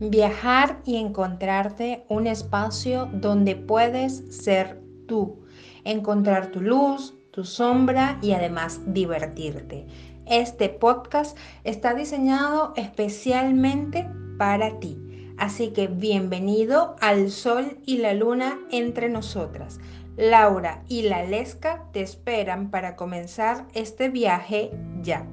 Viajar 0.00 0.80
y 0.86 0.96
encontrarte 0.96 2.06
un 2.08 2.26
espacio 2.26 3.10
donde 3.12 3.54
puedes 3.54 4.24
ser 4.34 4.80
tú, 5.06 5.44
encontrar 5.84 6.50
tu 6.50 6.62
luz, 6.62 7.14
tu 7.32 7.44
sombra 7.44 8.18
y 8.22 8.32
además 8.32 8.80
divertirte. 8.86 9.86
Este 10.24 10.70
podcast 10.70 11.36
está 11.64 11.92
diseñado 11.92 12.72
especialmente 12.76 14.08
para 14.38 14.80
ti. 14.80 14.96
Así 15.36 15.68
que 15.68 15.86
bienvenido 15.86 16.96
al 17.02 17.30
Sol 17.30 17.76
y 17.84 17.98
la 17.98 18.14
Luna 18.14 18.58
entre 18.70 19.10
nosotras. 19.10 19.80
Laura 20.16 20.82
y 20.88 21.02
la 21.02 21.24
Lesca 21.24 21.84
te 21.92 22.00
esperan 22.00 22.70
para 22.70 22.96
comenzar 22.96 23.66
este 23.74 24.08
viaje 24.08 24.70
ya. 25.02 25.26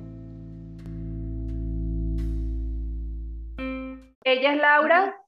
Ella 4.30 4.52
es 4.52 4.58
Laura. 4.58 5.24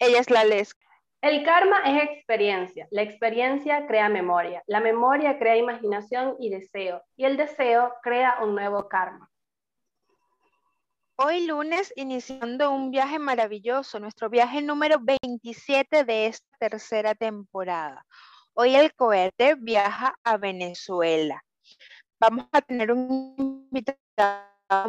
Ella 0.00 0.18
es 0.18 0.28
la 0.28 0.42
Lesca. 0.42 0.84
El 1.20 1.44
karma 1.44 1.78
es 1.86 2.02
experiencia. 2.02 2.88
La 2.90 3.02
experiencia 3.02 3.86
crea 3.86 4.08
memoria. 4.08 4.64
La 4.66 4.80
memoria 4.80 5.38
crea 5.38 5.56
imaginación 5.56 6.34
y 6.40 6.50
deseo. 6.50 7.04
Y 7.14 7.24
el 7.24 7.36
deseo 7.36 7.94
crea 8.02 8.38
un 8.42 8.56
nuevo 8.56 8.88
karma. 8.88 9.30
Hoy 11.14 11.46
lunes 11.46 11.92
iniciando 11.94 12.72
un 12.72 12.90
viaje 12.90 13.20
maravilloso, 13.20 14.00
nuestro 14.00 14.28
viaje 14.28 14.60
número 14.60 14.98
27 15.00 16.02
de 16.02 16.26
esta 16.26 16.48
tercera 16.58 17.14
temporada. 17.14 18.04
Hoy 18.54 18.74
el 18.74 18.92
cohete 18.96 19.54
viaja 19.54 20.18
a 20.24 20.36
Venezuela. 20.36 21.44
Vamos 22.18 22.46
a 22.50 22.60
tener 22.60 22.90
un 22.90 23.36
invitado 23.70 24.88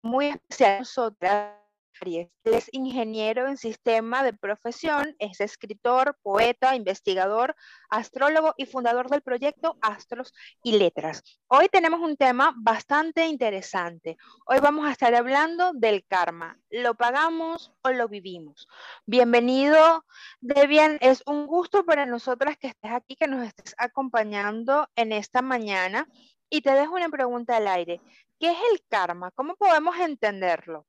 muy 0.00 0.26
especial 0.26 0.78
nosotras 0.78 1.65
él 2.04 2.30
es 2.44 2.68
ingeniero 2.72 3.48
en 3.48 3.56
sistema 3.56 4.22
de 4.22 4.32
profesión, 4.32 5.14
es 5.18 5.40
escritor, 5.40 6.16
poeta, 6.22 6.76
investigador, 6.76 7.56
astrólogo 7.88 8.54
y 8.56 8.66
fundador 8.66 9.08
del 9.08 9.22
proyecto 9.22 9.76
Astros 9.80 10.32
y 10.62 10.78
Letras. 10.78 11.22
Hoy 11.48 11.68
tenemos 11.68 12.00
un 12.00 12.16
tema 12.16 12.54
bastante 12.56 13.26
interesante. 13.26 14.16
Hoy 14.46 14.58
vamos 14.60 14.86
a 14.86 14.92
estar 14.92 15.14
hablando 15.14 15.72
del 15.72 16.04
karma. 16.06 16.58
¿Lo 16.70 16.94
pagamos 16.94 17.72
o 17.82 17.90
lo 17.90 18.08
vivimos? 18.08 18.68
Bienvenido, 19.06 20.04
Debian. 20.40 20.98
Es 21.00 21.22
un 21.26 21.46
gusto 21.46 21.84
para 21.84 22.06
nosotras 22.06 22.56
que 22.58 22.68
estés 22.68 22.92
aquí, 22.92 23.16
que 23.16 23.28
nos 23.28 23.46
estés 23.46 23.74
acompañando 23.78 24.88
en 24.96 25.12
esta 25.12 25.42
mañana. 25.42 26.08
Y 26.48 26.60
te 26.60 26.70
dejo 26.72 26.94
una 26.94 27.08
pregunta 27.08 27.56
al 27.56 27.66
aire. 27.66 28.00
¿Qué 28.38 28.50
es 28.50 28.58
el 28.70 28.84
karma? 28.88 29.32
¿Cómo 29.32 29.56
podemos 29.56 29.96
entenderlo? 29.98 30.86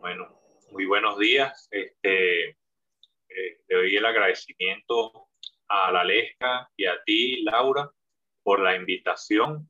Bueno, 0.00 0.28
muy 0.70 0.86
buenos 0.86 1.18
días. 1.18 1.66
Este, 1.72 2.50
eh, 2.50 2.56
le 3.66 3.76
doy 3.76 3.96
el 3.96 4.06
agradecimiento 4.06 5.28
a 5.66 5.90
la 5.90 6.04
Lesca 6.04 6.70
y 6.76 6.86
a 6.86 7.02
ti, 7.02 7.42
Laura, 7.42 7.90
por 8.44 8.60
la 8.60 8.76
invitación 8.76 9.68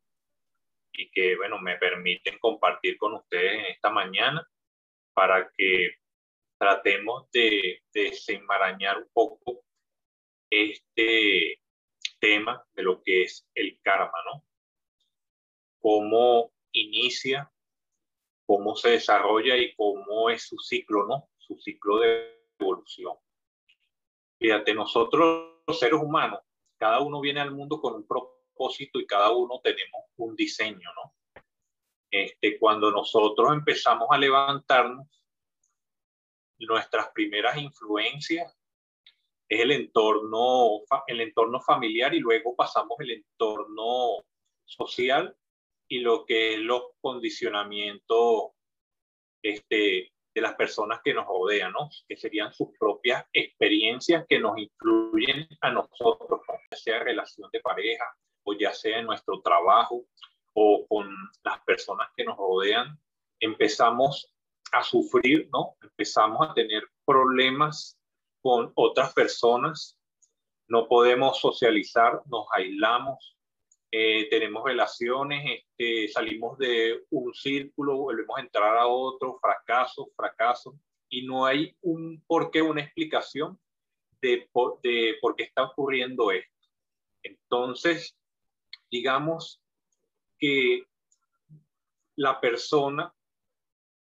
y 0.93 1.11
que, 1.11 1.35
bueno, 1.37 1.59
me 1.59 1.79
permiten 1.79 2.39
compartir 2.41 2.99
con 2.99 3.15
ustedes 3.15 3.69
esta 3.71 3.89
mañana 3.89 4.47
para 5.15 5.51
que 5.57 5.93
tratemos 6.59 7.31
de, 7.31 7.81
de 7.95 8.03
desenmarañar 8.03 8.99
un 8.99 9.09
poco 9.15 9.65
este 10.51 11.63
tema 12.21 12.63
de 12.75 12.83
lo 12.83 13.03
que 13.03 13.23
es 13.23 13.49
el 13.55 13.81
karma, 13.81 14.19
¿no? 14.27 14.45
Cómo 15.81 16.53
inicia 16.73 17.51
cómo 18.49 18.75
se 18.77 18.93
desarrolla 18.93 19.59
y 19.59 19.75
cómo 19.75 20.31
es 20.31 20.49
su 20.49 20.57
ciclo, 20.59 21.07
¿no? 21.07 21.29
Su 21.37 21.59
ciclo 21.59 21.99
de 21.99 22.47
evolución. 22.59 23.15
Fíjate, 24.39 24.73
nosotros 24.73 25.61
los 25.67 25.79
seres 25.79 26.01
humanos, 26.01 26.41
cada 26.79 27.01
uno 27.01 27.21
viene 27.21 27.41
al 27.41 27.51
mundo 27.51 27.79
con 27.79 27.95
un 27.95 28.07
propósito 28.07 28.99
y 29.01 29.07
cada 29.07 29.33
uno 29.33 29.61
tenemos 29.63 30.03
un 30.17 30.35
diseño, 30.35 30.89
¿no? 30.97 31.15
Este, 32.11 32.59
cuando 32.59 32.91
nosotros 32.91 33.53
empezamos 33.53 34.09
a 34.11 34.17
levantarnos, 34.17 35.07
nuestras 36.61 37.11
primeras 37.11 37.59
influencias 37.59 38.57
es 39.47 39.61
el 39.61 39.73
entorno, 39.73 40.81
el 41.07 41.21
entorno 41.21 41.61
familiar 41.61 42.15
y 42.15 42.21
luego 42.21 42.57
pasamos 42.57 42.99
el 43.01 43.11
entorno 43.11 44.25
social 44.65 45.38
y 45.89 46.01
lo 46.01 46.25
que 46.25 46.55
es 46.55 46.61
los 46.61 46.83
condicionamientos 47.01 48.51
este, 49.43 50.13
de 50.35 50.41
las 50.41 50.55
personas 50.55 51.01
que 51.03 51.15
nos 51.15 51.27
rodean, 51.27 51.73
¿no? 51.73 51.91
que 52.07 52.17
serían 52.17 52.53
sus 52.53 52.69
propias 52.79 53.25
experiencias 53.33 54.25
que 54.29 54.39
nos 54.39 54.59
influyen 54.59 55.49
a 55.61 55.71
nosotros, 55.71 56.41
ya 56.71 56.77
sea 56.77 56.99
relación 57.03 57.51
de 57.53 57.61
pareja 57.61 58.05
o 58.45 58.53
ya 58.55 58.73
sea 58.73 58.99
en 58.99 59.07
nuestro 59.07 59.41
trabajo 59.41 60.05
o 60.55 60.87
con 60.89 61.09
las 61.45 61.61
personas 61.65 62.09
que 62.17 62.25
nos 62.25 62.37
rodean, 62.37 62.99
empezamos 63.41 64.33
a 64.73 64.83
sufrir, 64.83 65.49
¿no? 65.53 65.77
Empezamos 65.83 66.49
a 66.49 66.55
tener 66.55 66.83
problemas 67.05 67.99
con 68.43 68.73
otras 68.75 69.13
personas, 69.15 69.99
no 70.69 70.87
podemos 70.89 71.41
socializar, 71.41 72.23
nos 72.27 72.47
aislamos, 72.53 73.38
eh, 73.91 74.29
tenemos 74.29 74.65
relaciones, 74.65 75.61
este, 75.61 76.09
salimos 76.09 76.59
de 76.59 77.05
un 77.11 77.33
círculo, 77.33 77.97
volvemos 77.97 78.37
a 78.37 78.43
entrar 78.43 78.77
a 78.77 78.87
otro, 78.87 79.39
fracaso, 79.41 80.11
fracaso, 80.15 80.79
y 81.09 81.27
no 81.27 81.47
hay 81.47 81.75
un 81.81 82.23
por 82.27 82.51
qué, 82.51 82.61
una 82.61 82.83
explicación 82.83 83.59
de 84.21 84.49
por, 84.53 84.81
de 84.83 85.17
por 85.21 85.37
qué 85.37 85.45
está 85.45 85.65
ocurriendo 85.65 86.31
esto. 86.31 86.53
Entonces, 87.23 88.17
digamos 88.91 89.63
que 90.39 90.85
la 92.17 92.41
persona 92.41 93.15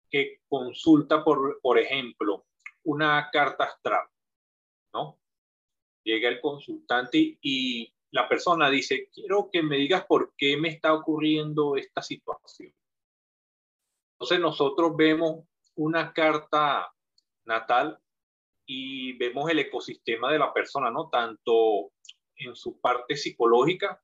que 0.09 0.41
consulta, 0.49 1.23
por, 1.23 1.59
por 1.61 1.77
ejemplo, 1.77 2.45
una 2.83 3.29
carta 3.31 3.65
astral, 3.65 4.07
¿no? 4.93 5.19
Llega 6.03 6.27
el 6.27 6.41
consultante 6.41 7.37
y 7.41 7.93
la 8.11 8.27
persona 8.27 8.69
dice, 8.69 9.09
quiero 9.13 9.49
que 9.51 9.61
me 9.61 9.77
digas 9.77 10.05
por 10.05 10.33
qué 10.37 10.57
me 10.57 10.69
está 10.69 10.93
ocurriendo 10.93 11.75
esta 11.75 12.01
situación. 12.01 12.73
Entonces 14.13 14.39
nosotros 14.39 14.95
vemos 14.95 15.45
una 15.75 16.11
carta 16.13 16.91
natal 17.45 17.99
y 18.65 19.13
vemos 19.13 19.49
el 19.49 19.59
ecosistema 19.59 20.31
de 20.31 20.39
la 20.39 20.53
persona, 20.53 20.91
¿no? 20.91 21.09
Tanto 21.09 21.91
en 22.35 22.55
su 22.55 22.79
parte 22.79 23.15
psicológica 23.15 24.01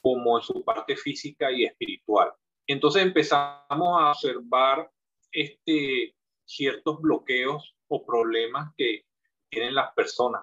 como 0.00 0.38
en 0.38 0.44
su 0.44 0.64
parte 0.64 0.96
física 0.96 1.50
y 1.50 1.64
espiritual. 1.64 2.32
Entonces 2.66 3.02
empezamos 3.02 4.00
a 4.00 4.10
observar 4.10 4.90
este, 5.32 6.14
ciertos 6.44 7.00
bloqueos 7.00 7.76
o 7.88 8.04
problemas 8.04 8.72
que 8.76 9.04
tienen 9.48 9.74
las 9.74 9.92
personas. 9.94 10.42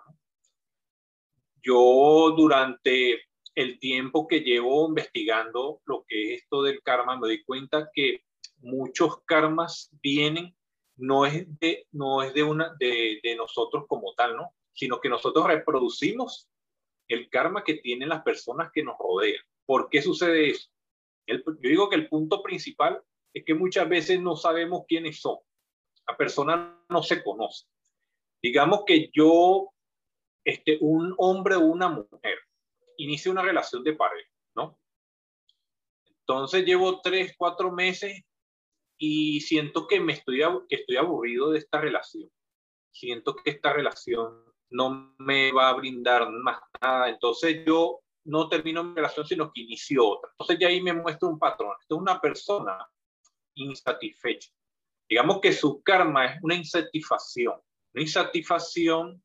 Yo 1.63 2.33
durante 2.35 3.21
el 3.55 3.79
tiempo 3.79 4.27
que 4.27 4.41
llevo 4.41 4.87
investigando 4.87 5.81
lo 5.85 6.03
que 6.07 6.33
es 6.33 6.41
esto 6.41 6.61
del 6.63 6.81
karma, 6.81 7.15
me 7.15 7.27
doy 7.27 7.43
cuenta 7.43 7.89
que 7.93 8.23
muchos 8.57 9.21
karmas 9.25 9.89
vienen, 10.01 10.55
no 10.95 11.25
es 11.25 11.47
de, 11.59 11.87
no 11.91 12.21
es 12.21 12.33
de, 12.33 12.43
una, 12.43 12.75
de, 12.79 13.35
nosotros 13.37 13.85
como 13.87 14.13
tal, 14.15 14.35
¿no? 14.35 14.53
Sino 14.73 14.99
que 14.99 15.09
nosotros 15.09 15.47
reproducimos 15.47 16.49
el 17.07 17.29
karma 17.29 17.63
que 17.63 17.75
tienen 17.75 18.09
las 18.09 18.23
personas 18.23 18.71
que 18.73 18.83
nos 18.83 18.97
rodean. 18.97 19.43
¿Por 19.65 19.89
qué 19.89 20.01
sucede 20.01 20.49
eso? 20.49 20.69
Yo 21.27 21.39
digo 21.61 21.89
que 21.89 21.95
el 21.95 22.09
punto 22.09 22.41
principal 22.41 23.01
es 23.33 23.45
que 23.45 23.53
muchas 23.53 23.87
veces 23.87 24.19
no 24.19 24.35
sabemos 24.35 24.83
quiénes 24.87 25.21
son. 25.21 25.37
La 26.07 26.17
persona 26.17 26.83
no 26.89 27.01
se 27.01 27.23
conoce. 27.23 27.65
Digamos 28.41 28.83
que 28.85 29.09
yo 29.13 29.73
este, 30.43 30.77
un 30.81 31.13
hombre 31.17 31.55
o 31.55 31.61
una 31.61 31.89
mujer 31.89 32.37
inicia 32.97 33.31
una 33.31 33.41
relación 33.41 33.83
de 33.83 33.93
pareja, 33.93 34.29
¿no? 34.55 34.79
Entonces 36.19 36.65
llevo 36.65 37.01
tres, 37.01 37.35
cuatro 37.37 37.71
meses 37.71 38.23
y 38.97 39.41
siento 39.41 39.87
que 39.87 39.99
me 39.99 40.13
estoy, 40.13 40.41
estoy 40.69 40.97
aburrido 40.97 41.51
de 41.51 41.59
esta 41.59 41.81
relación. 41.81 42.29
Siento 42.91 43.35
que 43.35 43.49
esta 43.49 43.73
relación 43.73 44.43
no 44.69 45.15
me 45.17 45.51
va 45.51 45.69
a 45.69 45.73
brindar 45.73 46.29
más 46.31 46.61
nada. 46.81 47.09
Entonces 47.09 47.63
yo 47.65 47.99
no 48.25 48.47
termino 48.47 48.83
mi 48.83 48.95
relación, 48.95 49.25
sino 49.27 49.51
que 49.51 49.61
inicio 49.61 50.07
otra. 50.07 50.29
Entonces 50.31 50.57
ya 50.59 50.67
ahí 50.67 50.81
me 50.81 50.93
muestra 50.93 51.27
un 51.27 51.39
patrón. 51.39 51.75
Esto 51.81 51.95
es 51.95 52.01
una 52.01 52.21
persona 52.21 52.87
insatisfecha. 53.55 54.51
Digamos 55.09 55.41
que 55.41 55.51
su 55.51 55.81
karma 55.83 56.25
es 56.25 56.43
una 56.43 56.55
insatisfacción. 56.55 57.59
Una 57.93 58.03
insatisfacción 58.03 59.21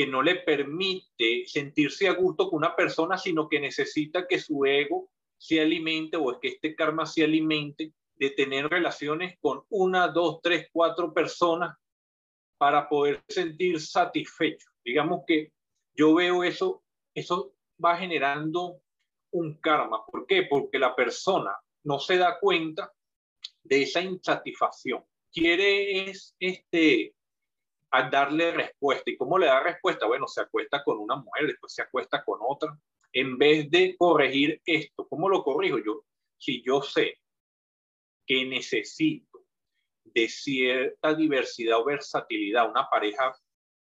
que 0.00 0.06
no 0.06 0.22
le 0.22 0.36
permite 0.36 1.44
sentirse 1.44 2.08
a 2.08 2.14
gusto 2.14 2.48
con 2.48 2.56
una 2.56 2.74
persona, 2.74 3.18
sino 3.18 3.50
que 3.50 3.60
necesita 3.60 4.26
que 4.26 4.38
su 4.38 4.64
ego 4.64 5.10
se 5.36 5.60
alimente 5.60 6.16
o 6.16 6.32
es 6.32 6.38
que 6.40 6.48
este 6.48 6.74
karma 6.74 7.04
se 7.04 7.22
alimente 7.22 7.92
de 8.14 8.30
tener 8.30 8.66
relaciones 8.70 9.36
con 9.40 9.62
una, 9.68 10.08
dos, 10.08 10.40
tres, 10.42 10.68
cuatro 10.72 11.12
personas 11.12 11.76
para 12.56 12.88
poder 12.88 13.22
sentir 13.28 13.78
satisfecho. 13.78 14.70
Digamos 14.82 15.24
que 15.26 15.52
yo 15.94 16.14
veo 16.14 16.44
eso, 16.44 16.82
eso 17.14 17.52
va 17.84 17.98
generando 17.98 18.80
un 19.32 19.60
karma. 19.60 20.06
¿Por 20.06 20.26
qué? 20.26 20.44
Porque 20.44 20.78
la 20.78 20.96
persona 20.96 21.54
no 21.84 21.98
se 21.98 22.16
da 22.16 22.40
cuenta 22.40 22.90
de 23.64 23.82
esa 23.82 24.00
insatisfacción. 24.00 25.04
Quiere 25.30 26.08
es 26.08 26.34
este 26.40 27.14
a 27.90 28.08
darle 28.08 28.52
respuesta. 28.52 29.10
¿Y 29.10 29.16
cómo 29.16 29.38
le 29.38 29.46
da 29.46 29.62
respuesta? 29.62 30.06
Bueno, 30.06 30.26
se 30.28 30.42
acuesta 30.42 30.82
con 30.84 30.98
una 30.98 31.16
mujer, 31.16 31.46
después 31.46 31.74
se 31.74 31.82
acuesta 31.82 32.24
con 32.24 32.38
otra. 32.40 32.76
En 33.12 33.36
vez 33.38 33.70
de 33.70 33.96
corregir 33.98 34.60
esto, 34.64 35.06
¿cómo 35.08 35.28
lo 35.28 35.42
corrijo 35.42 35.78
yo? 35.78 36.04
Si 36.38 36.62
yo 36.62 36.82
sé 36.82 37.18
que 38.26 38.44
necesito 38.44 39.44
de 40.04 40.28
cierta 40.28 41.14
diversidad 41.14 41.78
o 41.78 41.84
versatilidad, 41.84 42.70
una 42.70 42.88
pareja 42.88 43.34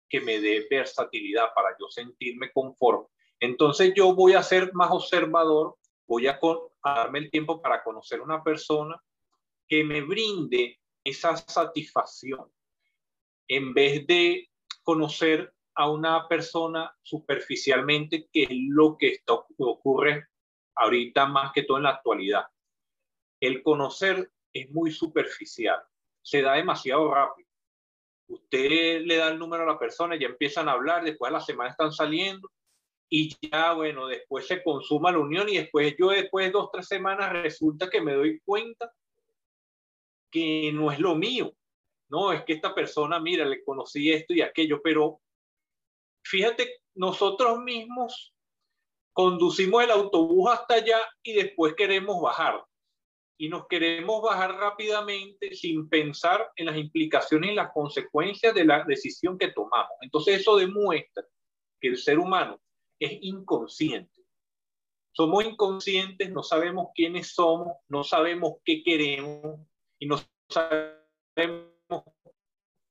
que 0.08 0.22
me 0.22 0.40
dé 0.40 0.68
versatilidad 0.70 1.54
para 1.56 1.76
yo 1.80 1.88
sentirme 1.90 2.52
conforme, 2.52 3.08
entonces 3.40 3.94
yo 3.96 4.14
voy 4.14 4.34
a 4.34 4.44
ser 4.44 4.74
más 4.74 4.92
observador, 4.92 5.76
voy 6.08 6.28
a, 6.28 6.40
darme 6.84 7.20
el 7.20 7.32
tiempo 7.32 7.62
para 7.62 7.84
conocer 7.84 8.22
una 8.22 8.44
persona 8.44 9.02
que 9.68 9.84
me 9.84 10.02
brinde 10.02 10.80
esa 11.04 11.36
satisfacción 11.36 12.52
en 13.48 13.74
vez 13.74 14.06
de 14.08 14.50
conocer 14.84 15.54
a 15.76 15.90
una 15.90 16.28
persona 16.28 16.96
superficialmente, 17.02 18.28
que 18.32 18.44
es 18.44 18.50
lo 18.52 18.98
que 18.98 19.08
está, 19.08 19.34
ocurre 19.34 20.28
ahorita 20.76 21.26
más 21.26 21.52
que 21.52 21.64
todo 21.64 21.78
en 21.78 21.84
la 21.84 21.90
actualidad. 21.90 22.46
El 23.40 23.62
conocer 23.62 24.32
es 24.54 24.70
muy 24.72 24.92
superficial, 24.92 25.80
se 26.22 26.42
da 26.42 26.54
demasiado 26.54 27.14
rápido. 27.14 27.50
Usted 28.28 29.02
le 29.02 29.18
da 29.18 29.30
el 29.30 29.38
número 29.38 29.64
a 29.64 29.74
la 29.74 29.80
persona, 29.80 30.16
ya 30.16 30.28
empiezan 30.28 30.70
a 30.70 30.74
hablar, 30.74 31.04
después 31.04 31.30
de 31.30 31.34
la 31.34 31.42
semana 31.42 31.70
están 31.70 31.92
saliendo 31.92 32.50
y 33.10 33.36
ya, 33.42 33.74
bueno, 33.74 34.08
después 34.08 34.48
se 34.48 34.64
consuma 34.64 35.12
la 35.12 35.20
unión 35.20 35.48
y 35.50 35.58
después 35.58 35.96
yo 36.00 36.10
después 36.10 36.48
de 36.48 36.52
dos, 36.52 36.70
tres 36.72 36.88
semanas 36.88 37.32
resulta 37.34 37.90
que 37.90 38.02
me 38.02 38.14
doy 38.14 38.40
cuenta 38.44 38.92
que 40.32 40.72
no 40.74 40.92
es 40.92 41.00
lo 41.00 41.16
mío. 41.16 41.54
No, 42.16 42.32
es 42.32 42.46
que 42.46 42.54
esta 42.54 42.74
persona, 42.74 43.20
mira, 43.20 43.44
le 43.44 43.62
conocí 43.62 44.10
esto 44.10 44.34
y 44.34 44.40
aquello, 44.40 44.80
pero 44.82 45.20
fíjate, 46.24 46.80
nosotros 46.94 47.60
mismos 47.60 48.34
conducimos 49.12 49.84
el 49.84 49.92
autobús 49.92 50.50
hasta 50.50 50.76
allá 50.76 51.02
y 51.22 51.34
después 51.34 51.74
queremos 51.76 52.22
bajar. 52.22 52.64
Y 53.38 53.50
nos 53.50 53.68
queremos 53.68 54.22
bajar 54.22 54.56
rápidamente 54.56 55.54
sin 55.56 55.90
pensar 55.90 56.50
en 56.56 56.68
las 56.68 56.78
implicaciones 56.78 57.52
y 57.52 57.56
las 57.56 57.74
consecuencias 57.74 58.56
de 58.56 58.64
la 58.64 58.86
decisión 58.86 59.38
que 59.38 59.52
tomamos. 59.52 59.92
Entonces 60.00 60.40
eso 60.40 60.56
demuestra 60.56 61.26
que 61.82 61.90
el 61.90 61.98
ser 61.98 62.18
humano 62.18 62.62
es 62.98 63.12
inconsciente. 63.24 64.22
Somos 65.12 65.44
inconscientes, 65.44 66.32
no 66.32 66.44
sabemos 66.44 66.92
quiénes 66.96 67.34
somos, 67.34 67.76
no 67.90 68.06
sabemos 68.06 68.54
qué 68.64 68.82
queremos 68.84 69.60
y 70.00 70.08
no 70.08 70.18
sabemos 70.50 71.75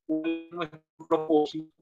nuestro 0.08 0.82
propósito. 1.08 1.72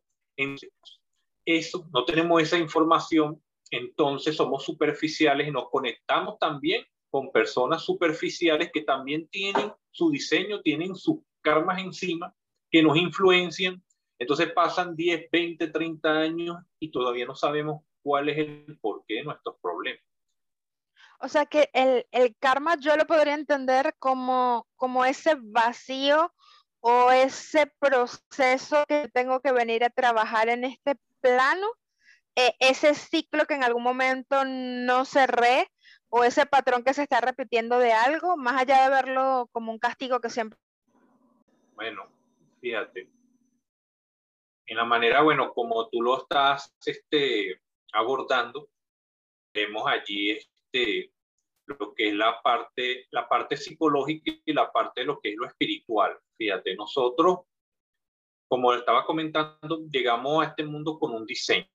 Eso, 1.44 1.88
no 1.92 2.04
tenemos 2.04 2.42
esa 2.42 2.58
información, 2.58 3.42
entonces 3.70 4.36
somos 4.36 4.64
superficiales 4.64 5.48
y 5.48 5.50
nos 5.50 5.68
conectamos 5.70 6.38
también 6.38 6.84
con 7.10 7.30
personas 7.30 7.82
superficiales 7.84 8.70
que 8.72 8.82
también 8.82 9.28
tienen 9.28 9.72
su 9.90 10.10
diseño, 10.10 10.62
tienen 10.62 10.94
sus 10.94 11.18
karmas 11.42 11.78
encima, 11.80 12.34
que 12.70 12.82
nos 12.82 12.96
influencian. 12.96 13.82
Entonces 14.18 14.52
pasan 14.52 14.94
10, 14.94 15.30
20, 15.30 15.68
30 15.68 16.10
años 16.10 16.56
y 16.78 16.90
todavía 16.90 17.26
no 17.26 17.34
sabemos 17.34 17.82
cuál 18.02 18.28
es 18.28 18.38
el 18.38 18.78
porqué 18.80 19.14
de 19.16 19.24
nuestros 19.24 19.56
problemas. 19.60 20.02
O 21.18 21.28
sea 21.28 21.46
que 21.46 21.70
el, 21.72 22.06
el, 22.10 22.34
karma 22.36 22.76
yo 22.80 22.96
lo 22.96 23.06
podría 23.06 23.34
entender 23.34 23.94
como, 23.98 24.66
como 24.76 25.04
ese 25.04 25.36
vacío 25.40 26.32
o 26.82 27.12
ese 27.12 27.72
proceso 27.78 28.84
que 28.88 29.08
tengo 29.08 29.40
que 29.40 29.52
venir 29.52 29.84
a 29.84 29.90
trabajar 29.90 30.48
en 30.48 30.64
este 30.64 30.96
plano, 31.20 31.68
eh, 32.34 32.54
ese 32.58 32.94
ciclo 32.94 33.46
que 33.46 33.54
en 33.54 33.62
algún 33.62 33.84
momento 33.84 34.44
no 34.44 35.04
cerré 35.04 35.70
o 36.08 36.24
ese 36.24 36.44
patrón 36.44 36.82
que 36.82 36.92
se 36.92 37.04
está 37.04 37.20
repitiendo 37.20 37.78
de 37.78 37.92
algo, 37.92 38.36
más 38.36 38.60
allá 38.60 38.82
de 38.82 38.90
verlo 38.90 39.48
como 39.52 39.70
un 39.70 39.78
castigo 39.78 40.20
que 40.20 40.28
siempre... 40.28 40.58
Bueno, 41.74 42.10
fíjate, 42.60 43.08
en 44.66 44.76
la 44.76 44.84
manera, 44.84 45.22
bueno, 45.22 45.52
como 45.54 45.88
tú 45.88 46.02
lo 46.02 46.18
estás 46.18 46.74
este, 46.84 47.62
abordando, 47.92 48.68
vemos 49.54 49.84
allí 49.86 50.30
este, 50.30 51.12
lo 51.66 51.94
que 51.94 52.08
es 52.08 52.14
la 52.14 52.40
parte, 52.42 53.06
la 53.10 53.28
parte 53.28 53.56
psicológica 53.56 54.32
y 54.44 54.52
la 54.52 54.70
parte 54.70 55.02
de 55.02 55.06
lo 55.06 55.20
que 55.20 55.30
es 55.30 55.36
lo 55.36 55.46
espiritual. 55.46 56.18
Fíjate, 56.36 56.74
nosotros, 56.74 57.40
como 58.48 58.72
estaba 58.74 59.04
comentando, 59.04 59.86
llegamos 59.90 60.44
a 60.44 60.48
este 60.48 60.64
mundo 60.64 60.98
con 60.98 61.14
un 61.14 61.26
diseño, 61.26 61.68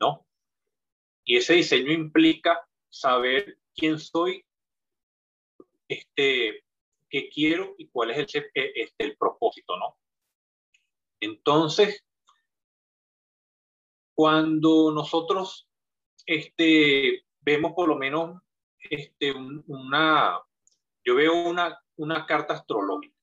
¿no? 0.00 0.26
Y 1.24 1.36
ese 1.36 1.54
diseño 1.54 1.92
implica 1.92 2.66
saber 2.90 3.58
quién 3.74 3.98
soy, 3.98 4.44
este, 5.88 6.64
qué 7.08 7.28
quiero 7.28 7.74
y 7.78 7.88
cuál 7.88 8.10
es 8.10 8.34
el, 8.34 8.50
este, 8.54 9.04
el 9.04 9.16
propósito, 9.16 9.76
¿no? 9.76 9.96
Entonces, 11.20 12.04
cuando 14.14 14.92
nosotros 14.92 15.68
este, 16.26 17.24
vemos 17.40 17.72
por 17.72 17.88
lo 17.88 17.96
menos 17.96 18.40
este, 18.90 19.32
una, 19.32 20.40
yo 21.04 21.14
veo 21.14 21.48
una, 21.48 21.78
una 21.96 22.26
carta 22.26 22.54
astrológica 22.54 23.14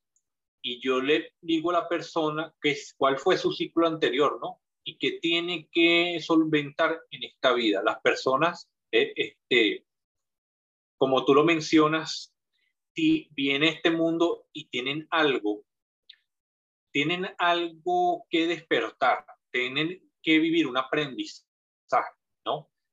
y 0.61 0.79
yo 0.81 1.01
le 1.01 1.33
digo 1.41 1.71
a 1.71 1.81
la 1.81 1.89
persona 1.89 2.53
que 2.61 2.77
cuál 2.97 3.17
fue 3.17 3.37
su 3.37 3.51
ciclo 3.51 3.87
anterior, 3.87 4.39
¿no? 4.39 4.61
Y 4.83 4.97
que 4.97 5.19
tiene 5.19 5.67
que 5.71 6.19
solventar 6.21 6.99
en 7.11 7.23
esta 7.23 7.53
vida. 7.53 7.81
Las 7.83 7.99
personas, 8.01 8.69
eh, 8.91 9.13
este, 9.15 9.85
como 10.97 11.25
tú 11.25 11.33
lo 11.33 11.43
mencionas, 11.43 12.33
si 12.93 13.27
viene 13.31 13.69
este 13.69 13.89
mundo 13.89 14.47
y 14.53 14.65
tienen 14.69 15.07
algo, 15.09 15.63
tienen 16.91 17.27
algo 17.37 18.25
que 18.29 18.47
despertar, 18.47 19.25
tienen 19.51 20.11
que 20.21 20.39
vivir 20.39 20.67
un 20.67 20.77
aprendizaje. 20.77 21.45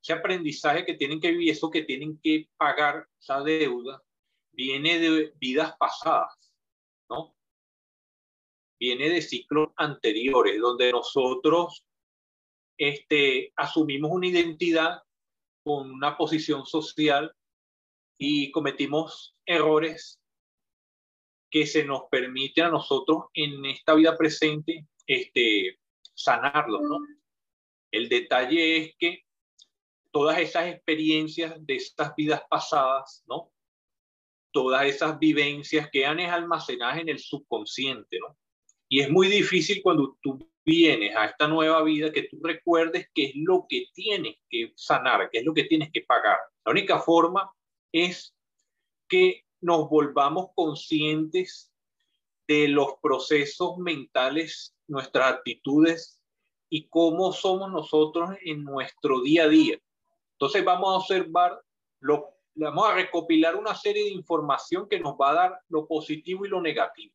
Ese 0.08 0.14
aprendizaje 0.14 0.86
que 0.86 0.94
tienen 0.94 1.20
que 1.20 1.32
vivir, 1.32 1.50
eso 1.50 1.70
que 1.70 1.82
tienen 1.82 2.18
que 2.22 2.48
pagar, 2.56 3.06
esa 3.20 3.42
deuda, 3.42 4.02
viene 4.52 4.98
de 4.98 5.34
vidas 5.36 5.76
pasadas, 5.78 6.50
¿no? 7.10 7.36
Viene 8.80 9.10
de 9.10 9.20
ciclos 9.20 9.68
anteriores, 9.76 10.58
donde 10.62 10.92
nosotros 10.92 11.84
este, 12.78 13.52
asumimos 13.54 14.10
una 14.10 14.28
identidad 14.28 15.02
con 15.62 15.90
una 15.90 16.16
posición 16.16 16.64
social 16.64 17.30
y 18.16 18.50
cometimos 18.50 19.36
errores 19.44 20.18
que 21.50 21.66
se 21.66 21.84
nos 21.84 22.04
permiten 22.10 22.64
a 22.64 22.70
nosotros 22.70 23.24
en 23.34 23.62
esta 23.66 23.92
vida 23.92 24.16
presente 24.16 24.86
este, 25.06 25.78
sanarlos, 26.14 26.80
¿no? 26.80 26.96
El 27.90 28.08
detalle 28.08 28.78
es 28.78 28.96
que 28.98 29.27
todas 30.10 30.38
esas 30.38 30.68
experiencias 30.68 31.54
de 31.58 31.76
estas 31.76 32.14
vidas 32.16 32.42
pasadas, 32.48 33.24
¿no? 33.26 33.52
Todas 34.52 34.86
esas 34.86 35.18
vivencias 35.18 35.88
quedan 35.90 36.20
almacenadas 36.20 36.98
en 36.98 37.08
el 37.08 37.18
subconsciente, 37.18 38.18
¿no? 38.18 38.36
Y 38.88 39.00
es 39.00 39.10
muy 39.10 39.28
difícil 39.28 39.82
cuando 39.82 40.16
tú 40.22 40.50
vienes 40.64 41.14
a 41.14 41.26
esta 41.26 41.46
nueva 41.46 41.82
vida 41.82 42.12
que 42.12 42.24
tú 42.24 42.38
recuerdes 42.42 43.08
qué 43.14 43.26
es 43.26 43.32
lo 43.36 43.66
que 43.68 43.86
tienes 43.92 44.36
que 44.48 44.72
sanar, 44.76 45.28
qué 45.30 45.38
es 45.38 45.44
lo 45.44 45.54
que 45.54 45.64
tienes 45.64 45.90
que 45.92 46.02
pagar. 46.02 46.38
La 46.64 46.72
única 46.72 46.98
forma 46.98 47.50
es 47.92 48.34
que 49.08 49.44
nos 49.60 49.88
volvamos 49.88 50.48
conscientes 50.54 51.72
de 52.46 52.68
los 52.68 52.94
procesos 53.02 53.76
mentales, 53.78 54.74
nuestras 54.86 55.34
actitudes 55.34 56.20
y 56.70 56.88
cómo 56.88 57.32
somos 57.32 57.70
nosotros 57.70 58.30
en 58.42 58.64
nuestro 58.64 59.20
día 59.22 59.44
a 59.44 59.48
día. 59.48 59.78
Entonces 60.38 60.64
vamos 60.64 60.88
a 60.88 60.98
observar, 60.98 61.60
lo, 62.00 62.34
vamos 62.54 62.88
a 62.88 62.94
recopilar 62.94 63.56
una 63.56 63.74
serie 63.74 64.04
de 64.04 64.10
información 64.10 64.88
que 64.88 65.00
nos 65.00 65.14
va 65.14 65.30
a 65.30 65.34
dar 65.34 65.60
lo 65.68 65.88
positivo 65.88 66.46
y 66.46 66.48
lo 66.48 66.62
negativo. 66.62 67.12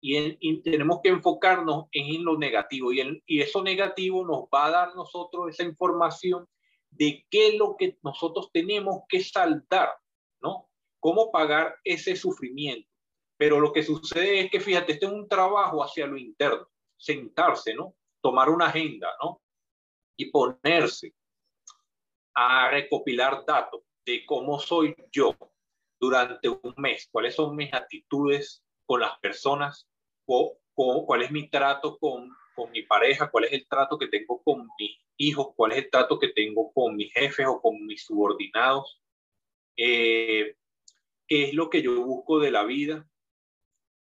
Y, 0.00 0.62
tenemos 0.62 1.00
que 1.02 1.08
enfocarnos 1.08 1.86
en, 1.90 2.24
lo 2.24 2.38
negativo 2.38 2.92
y, 2.92 3.22
y 3.26 3.40
eso 3.40 3.62
negativo 3.62 4.24
nos 4.24 4.44
va 4.54 4.66
a 4.66 4.70
dar 4.70 4.94
nosotros 4.94 5.48
esa 5.48 5.64
información 5.64 6.46
de 6.90 7.26
qué 7.28 7.48
es 7.48 7.54
lo 7.56 7.76
que 7.76 7.98
nosotros 8.02 8.50
tenemos 8.52 9.02
que 9.08 9.20
saldar, 9.20 9.90
¿no? 10.40 10.68
cómo 11.00 11.32
pagar 11.32 11.76
ese 11.82 12.14
sufrimiento. 12.14 12.88
Pero 13.36 13.58
lo 13.58 13.72
que 13.72 13.82
sucede 13.82 14.40
es 14.40 14.50
que, 14.50 14.60
fíjate, 14.60 14.92
este 14.92 15.06
es 15.06 15.12
un 15.12 15.28
trabajo 15.28 15.82
hacia 15.82 16.06
lo 16.06 16.16
interno, 16.16 16.68
sentarse, 16.96 17.74
¿no? 17.74 17.94
Tomar 18.20 18.50
una 18.50 18.66
agenda, 18.66 19.08
¿no? 19.22 19.42
Y 20.16 20.30
ponerse 20.30 21.12
a 22.36 22.70
recopilar 22.70 23.44
datos 23.46 23.80
de 24.04 24.24
cómo 24.26 24.60
soy 24.60 24.94
yo 25.10 25.34
durante 25.98 26.50
un 26.50 26.74
mes, 26.76 27.08
cuáles 27.10 27.34
son 27.34 27.56
mis 27.56 27.72
actitudes 27.72 28.62
con 28.84 29.00
las 29.00 29.18
personas, 29.20 29.88
o, 30.26 30.58
cuál 30.74 31.22
es 31.22 31.30
mi 31.30 31.48
trato 31.48 31.96
con, 31.98 32.30
con 32.54 32.70
mi 32.70 32.82
pareja, 32.82 33.30
cuál 33.30 33.44
es 33.44 33.52
el 33.52 33.66
trato 33.66 33.98
que 33.98 34.08
tengo 34.08 34.42
con 34.42 34.68
mis 34.78 34.98
hijos, 35.16 35.48
cuál 35.56 35.72
es 35.72 35.78
el 35.78 35.90
trato 35.90 36.18
que 36.18 36.28
tengo 36.28 36.70
con 36.72 36.94
mis 36.94 37.10
jefes 37.12 37.46
o 37.48 37.60
con 37.60 37.84
mis 37.86 38.04
subordinados, 38.04 39.00
eh, 39.78 40.56
qué 41.26 41.44
es 41.44 41.54
lo 41.54 41.70
que 41.70 41.80
yo 41.80 42.04
busco 42.04 42.38
de 42.38 42.50
la 42.50 42.64
vida, 42.64 43.08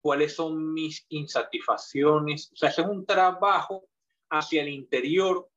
cuáles 0.02 0.36
son 0.36 0.72
mis 0.74 1.04
insatisfacciones. 1.10 2.52
O 2.54 2.56
sea, 2.56 2.70
ese 2.70 2.82
es 2.82 2.88
un 2.88 3.08
trabajo 3.08 3.88
hacia 4.30 4.62
el 4.62 4.70
interior 4.70 5.50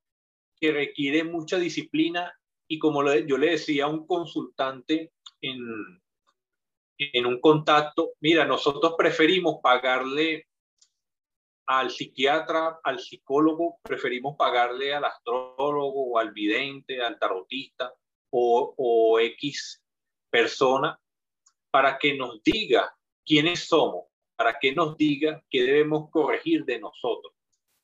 que 0.59 0.73
requiere 0.73 1.23
mucha 1.25 1.59
disciplina 1.59 2.35
y 2.73 2.79
como 2.79 3.05
yo 3.05 3.37
le 3.37 3.51
decía 3.51 3.85
a 3.85 3.89
un 3.89 4.07
consultante 4.07 5.13
en, 5.43 6.01
en 6.97 7.27
un 7.27 7.39
contacto, 7.39 8.13
mira, 8.21 8.47
nosotros 8.47 8.95
preferimos 8.97 9.57
pagarle 9.63 10.47
al 11.67 11.91
psiquiatra, 11.91 12.81
al 12.83 12.99
psicólogo, 12.99 13.77
preferimos 13.83 14.37
pagarle 14.39 14.95
al 14.95 15.05
astrólogo 15.05 16.13
o 16.13 16.19
al 16.19 16.33
vidente, 16.33 17.03
al 17.03 17.19
tarotista 17.19 17.93
o, 18.31 18.75
o 18.75 19.21
X 19.21 19.83
persona 20.31 20.99
para 21.71 21.99
que 21.99 22.15
nos 22.15 22.43
diga 22.43 22.97
quiénes 23.23 23.69
somos, 23.69 24.07
para 24.35 24.59
que 24.59 24.73
nos 24.73 24.97
diga 24.97 25.45
qué 25.51 25.63
debemos 25.63 26.09
corregir 26.09 26.65
de 26.65 26.81
nosotros. 26.81 27.35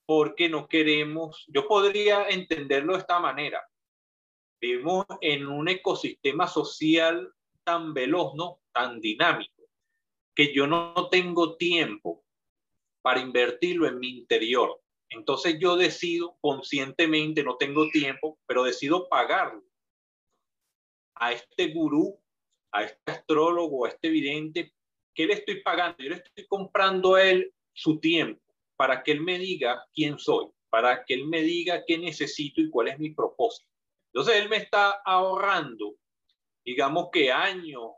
Porque 0.07 0.49
no 0.49 0.67
queremos, 0.67 1.45
yo 1.47 1.67
podría 1.67 2.27
entenderlo 2.27 2.93
de 2.93 2.99
esta 2.99 3.19
manera. 3.19 3.68
Vivimos 4.61 5.05
en 5.21 5.47
un 5.47 5.69
ecosistema 5.69 6.47
social 6.47 7.33
tan 7.63 7.93
veloz, 7.93 8.33
¿no? 8.35 8.61
Tan 8.73 8.99
dinámico, 8.99 9.63
que 10.35 10.53
yo 10.53 10.67
no 10.67 11.09
tengo 11.09 11.55
tiempo 11.55 12.23
para 13.01 13.21
invertirlo 13.21 13.87
en 13.87 13.99
mi 13.99 14.09
interior. 14.09 14.81
Entonces 15.09 15.57
yo 15.59 15.75
decido 15.75 16.37
conscientemente, 16.41 17.43
no 17.43 17.57
tengo 17.57 17.89
tiempo, 17.89 18.37
pero 18.45 18.63
decido 18.63 19.07
pagarlo 19.07 19.63
a 21.15 21.33
este 21.33 21.67
gurú, 21.67 22.19
a 22.71 22.83
este 22.83 23.11
astrólogo, 23.11 23.85
a 23.85 23.89
este 23.89 24.09
vidente, 24.09 24.73
¿qué 25.13 25.25
le 25.25 25.33
estoy 25.33 25.61
pagando? 25.61 25.97
Yo 25.99 26.09
le 26.09 26.15
estoy 26.15 26.47
comprando 26.47 27.15
a 27.15 27.23
él 27.23 27.53
su 27.73 27.99
tiempo 27.99 28.41
para 28.75 29.03
que 29.03 29.11
él 29.11 29.21
me 29.21 29.37
diga 29.37 29.85
quién 29.93 30.17
soy, 30.17 30.47
para 30.69 31.03
que 31.03 31.13
él 31.13 31.27
me 31.27 31.41
diga 31.41 31.83
qué 31.85 31.97
necesito 31.97 32.61
y 32.61 32.69
cuál 32.69 32.87
es 32.87 32.99
mi 32.99 33.09
propósito. 33.11 33.69
Entonces 34.13 34.35
él 34.41 34.49
me 34.49 34.57
está 34.57 35.01
ahorrando, 35.05 35.95
digamos 36.65 37.09
que 37.11 37.31
años 37.31 37.93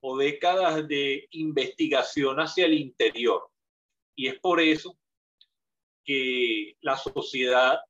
o 0.00 0.16
décadas 0.16 0.86
de 0.86 1.26
investigación 1.30 2.38
hacia 2.38 2.66
el 2.66 2.74
interior. 2.74 3.48
Y 4.14 4.28
es 4.28 4.38
por 4.38 4.60
eso 4.60 4.96
que 6.04 6.76
la 6.80 6.96
sociedad, 6.96 7.80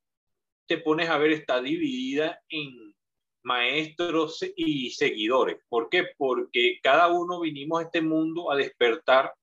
te 0.66 0.78
pones 0.78 1.10
a 1.10 1.18
ver, 1.18 1.32
está 1.32 1.60
dividida 1.60 2.40
en 2.48 2.94
maestros 3.42 4.42
y 4.56 4.90
seguidores. 4.90 5.58
¿Por 5.68 5.88
qué? 5.90 6.06
Porque 6.16 6.78
cada 6.82 7.08
uno 7.08 7.40
vinimos 7.40 7.80
a 7.80 7.84
este 7.84 8.00
mundo 8.00 8.50
a 8.50 8.56
despertar 8.56 9.34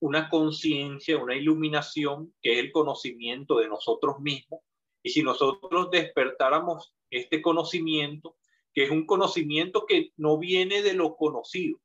una 0.00 0.28
conciencia, 0.28 1.16
una 1.16 1.36
iluminación, 1.36 2.34
que 2.42 2.54
es 2.54 2.58
el 2.58 2.72
conocimiento 2.72 3.58
de 3.58 3.68
nosotros 3.68 4.18
mismos. 4.18 4.60
Y 5.02 5.10
si 5.10 5.22
nosotros 5.22 5.90
despertáramos 5.90 6.92
este 7.12 7.42
conocimiento, 7.42 8.36
que 8.74 8.84
es 8.84 8.90
un 8.90 9.06
conocimiento 9.06 9.84
que 9.86 10.10
no 10.16 10.38
viene 10.38 10.82
de 10.82 10.94
lo 10.94 11.14
conocido, 11.14 11.78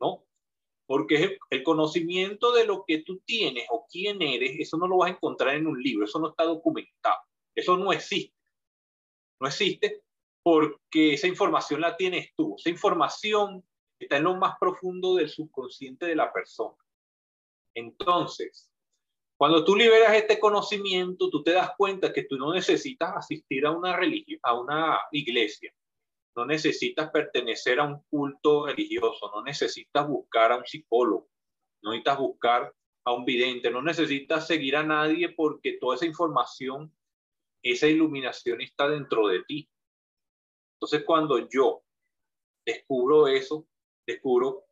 ¿no? 0.00 0.24
Porque 0.86 1.38
el 1.50 1.62
conocimiento 1.62 2.52
de 2.52 2.66
lo 2.66 2.84
que 2.84 3.02
tú 3.02 3.20
tienes 3.24 3.66
o 3.70 3.86
quién 3.88 4.22
eres, 4.22 4.58
eso 4.58 4.76
no 4.76 4.88
lo 4.88 4.98
vas 4.98 5.10
a 5.10 5.14
encontrar 5.14 5.54
en 5.54 5.66
un 5.66 5.80
libro, 5.80 6.04
eso 6.04 6.18
no 6.18 6.30
está 6.30 6.44
documentado, 6.44 7.20
eso 7.54 7.76
no 7.76 7.92
existe. 7.92 8.34
No 9.40 9.46
existe 9.46 10.02
porque 10.42 11.14
esa 11.14 11.28
información 11.28 11.80
la 11.80 11.96
tienes 11.96 12.30
tú, 12.34 12.56
esa 12.58 12.70
información 12.70 13.64
está 13.98 14.16
en 14.16 14.24
lo 14.24 14.36
más 14.36 14.56
profundo 14.58 15.14
del 15.14 15.28
subconsciente 15.28 16.06
de 16.06 16.16
la 16.16 16.32
persona. 16.32 16.76
Entonces, 17.74 18.69
cuando 19.40 19.64
tú 19.64 19.74
liberas 19.74 20.14
este 20.14 20.38
conocimiento, 20.38 21.30
tú 21.30 21.42
te 21.42 21.52
das 21.52 21.70
cuenta 21.78 22.12
que 22.12 22.24
tú 22.24 22.36
no 22.36 22.52
necesitas 22.52 23.16
asistir 23.16 23.64
a 23.64 23.70
una 23.70 23.96
religión, 23.96 24.38
a 24.42 24.52
una 24.52 25.00
iglesia, 25.12 25.72
no 26.36 26.44
necesitas 26.44 27.10
pertenecer 27.10 27.80
a 27.80 27.84
un 27.84 28.02
culto 28.10 28.66
religioso, 28.66 29.30
no 29.34 29.42
necesitas 29.42 30.06
buscar 30.06 30.52
a 30.52 30.58
un 30.58 30.66
psicólogo, 30.66 31.30
no 31.80 31.92
necesitas 31.92 32.18
buscar 32.18 32.74
a 33.02 33.12
un 33.14 33.24
vidente, 33.24 33.70
no 33.70 33.80
necesitas 33.80 34.46
seguir 34.46 34.76
a 34.76 34.82
nadie 34.82 35.30
porque 35.30 35.78
toda 35.80 35.96
esa 35.96 36.04
información, 36.04 36.94
esa 37.62 37.86
iluminación 37.86 38.60
está 38.60 38.90
dentro 38.90 39.26
de 39.28 39.42
ti. 39.44 39.70
Entonces 40.74 41.02
cuando 41.06 41.48
yo 41.48 41.80
descubro 42.66 43.26
eso, 43.26 43.66
descubro 44.06 44.66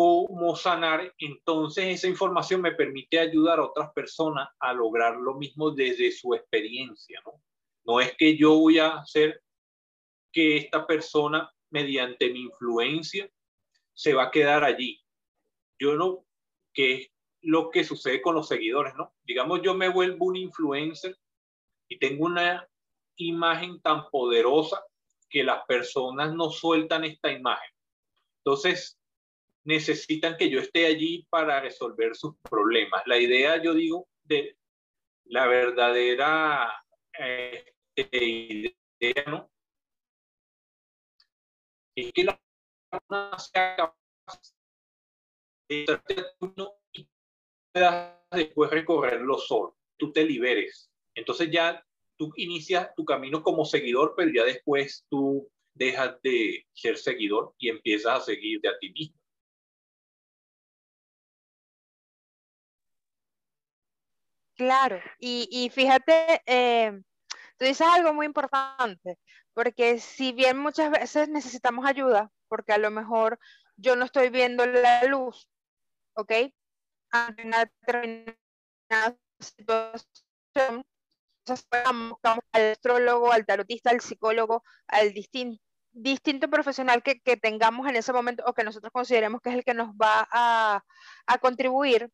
cómo 0.00 0.56
sanar, 0.56 1.12
entonces 1.18 1.84
esa 1.84 2.08
información 2.08 2.62
me 2.62 2.72
permite 2.72 3.18
ayudar 3.18 3.58
a 3.58 3.66
otras 3.66 3.92
personas 3.92 4.48
a 4.58 4.72
lograr 4.72 5.16
lo 5.16 5.34
mismo 5.34 5.72
desde 5.72 6.10
su 6.10 6.32
experiencia, 6.32 7.20
¿no? 7.26 7.34
No 7.84 8.00
es 8.00 8.16
que 8.16 8.34
yo 8.34 8.54
voy 8.54 8.78
a 8.78 8.94
hacer 8.94 9.42
que 10.32 10.56
esta 10.56 10.86
persona, 10.86 11.52
mediante 11.68 12.30
mi 12.30 12.44
influencia, 12.44 13.30
se 13.92 14.14
va 14.14 14.24
a 14.24 14.30
quedar 14.30 14.64
allí. 14.64 14.98
Yo 15.78 15.94
no, 15.96 16.24
que 16.72 16.94
es 16.94 17.10
lo 17.42 17.68
que 17.68 17.84
sucede 17.84 18.22
con 18.22 18.36
los 18.36 18.48
seguidores, 18.48 18.94
¿no? 18.94 19.12
Digamos, 19.22 19.60
yo 19.60 19.74
me 19.74 19.90
vuelvo 19.90 20.24
un 20.24 20.36
influencer 20.36 21.14
y 21.88 21.98
tengo 21.98 22.24
una 22.24 22.66
imagen 23.16 23.82
tan 23.82 24.08
poderosa 24.08 24.82
que 25.28 25.44
las 25.44 25.62
personas 25.66 26.32
no 26.32 26.48
sueltan 26.48 27.04
esta 27.04 27.30
imagen. 27.30 27.70
Entonces, 28.38 28.96
necesitan 29.64 30.36
que 30.36 30.50
yo 30.50 30.60
esté 30.60 30.86
allí 30.86 31.26
para 31.30 31.60
resolver 31.60 32.16
sus 32.16 32.34
problemas. 32.48 33.02
La 33.06 33.18
idea, 33.18 33.62
yo 33.62 33.74
digo, 33.74 34.08
de 34.24 34.56
la 35.24 35.46
verdadera 35.46 36.72
eh, 37.18 37.64
idea, 37.96 39.24
¿no? 39.26 39.50
es 41.96 42.12
que 42.12 42.24
la 42.24 42.40
persona 42.90 43.38
sea 43.38 43.76
capaz 43.76 44.54
de 45.68 46.00
y 46.94 48.36
después 48.36 48.70
recorrerlo 48.70 49.38
solo, 49.38 49.76
tú 49.96 50.12
te 50.12 50.24
liberes. 50.24 50.90
Entonces 51.14 51.50
ya 51.50 51.84
tú 52.16 52.32
inicias 52.36 52.94
tu 52.94 53.04
camino 53.04 53.42
como 53.42 53.64
seguidor, 53.64 54.14
pero 54.16 54.30
ya 54.34 54.44
después 54.44 55.06
tú 55.08 55.50
dejas 55.74 56.20
de 56.22 56.66
ser 56.72 56.96
seguidor 56.96 57.54
y 57.58 57.68
empiezas 57.68 58.20
a 58.20 58.24
seguir 58.24 58.60
de 58.60 58.68
a 58.68 58.78
ti 58.78 58.90
mismo. 58.92 59.19
Claro, 64.60 65.00
y, 65.18 65.48
y 65.50 65.70
fíjate, 65.70 66.42
eh, 66.44 66.92
tú 67.56 67.64
dices 67.64 67.86
algo 67.86 68.12
muy 68.12 68.26
importante, 68.26 69.18
porque 69.54 69.98
si 69.98 70.32
bien 70.32 70.58
muchas 70.58 70.90
veces 70.90 71.30
necesitamos 71.30 71.86
ayuda, 71.86 72.30
porque 72.46 72.74
a 72.74 72.78
lo 72.78 72.90
mejor 72.90 73.38
yo 73.76 73.96
no 73.96 74.04
estoy 74.04 74.28
viendo 74.28 74.66
la 74.66 75.04
luz, 75.04 75.48
¿ok? 76.12 76.32
Ante 77.10 77.46
una 77.46 77.64
determinada 77.64 79.16
situación, 79.38 80.84
al 82.52 82.72
astrólogo, 82.72 83.32
al 83.32 83.46
tarotista, 83.46 83.88
al 83.88 84.02
psicólogo, 84.02 84.62
al 84.88 85.14
distinto, 85.14 85.62
distinto 85.92 86.50
profesional 86.50 87.02
que, 87.02 87.18
que, 87.20 87.38
tengamos 87.38 87.88
en 87.88 87.96
ese 87.96 88.12
momento 88.12 88.44
o 88.46 88.52
que 88.52 88.64
nosotros 88.64 88.92
consideremos 88.92 89.40
que 89.40 89.48
es 89.48 89.54
el 89.54 89.64
que 89.64 89.72
nos 89.72 89.88
va 89.92 90.28
a, 90.30 90.84
a 91.26 91.38
contribuir 91.38 92.10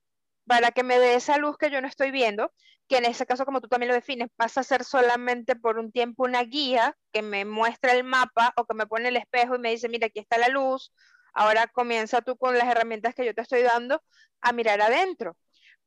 para 0.46 0.70
que 0.70 0.82
me 0.82 0.98
dé 0.98 1.14
esa 1.14 1.38
luz 1.38 1.56
que 1.58 1.70
yo 1.70 1.80
no 1.80 1.88
estoy 1.88 2.10
viendo, 2.10 2.52
que 2.88 2.98
en 2.98 3.04
ese 3.04 3.26
caso, 3.26 3.44
como 3.44 3.60
tú 3.60 3.68
también 3.68 3.88
lo 3.88 3.94
defines, 3.94 4.28
pasa 4.36 4.60
a 4.60 4.64
ser 4.64 4.84
solamente 4.84 5.56
por 5.56 5.78
un 5.78 5.90
tiempo 5.92 6.24
una 6.24 6.42
guía 6.44 6.96
que 7.12 7.22
me 7.22 7.44
muestra 7.44 7.92
el 7.92 8.04
mapa 8.04 8.52
o 8.56 8.64
que 8.66 8.74
me 8.74 8.86
pone 8.86 9.08
el 9.08 9.16
espejo 9.16 9.56
y 9.56 9.58
me 9.58 9.70
dice, 9.70 9.88
mira, 9.88 10.06
aquí 10.06 10.20
está 10.20 10.38
la 10.38 10.48
luz, 10.48 10.92
ahora 11.34 11.66
comienza 11.66 12.22
tú 12.22 12.36
con 12.36 12.56
las 12.58 12.68
herramientas 12.68 13.14
que 13.14 13.24
yo 13.26 13.34
te 13.34 13.42
estoy 13.42 13.62
dando 13.62 14.02
a 14.40 14.52
mirar 14.52 14.80
adentro. 14.80 15.36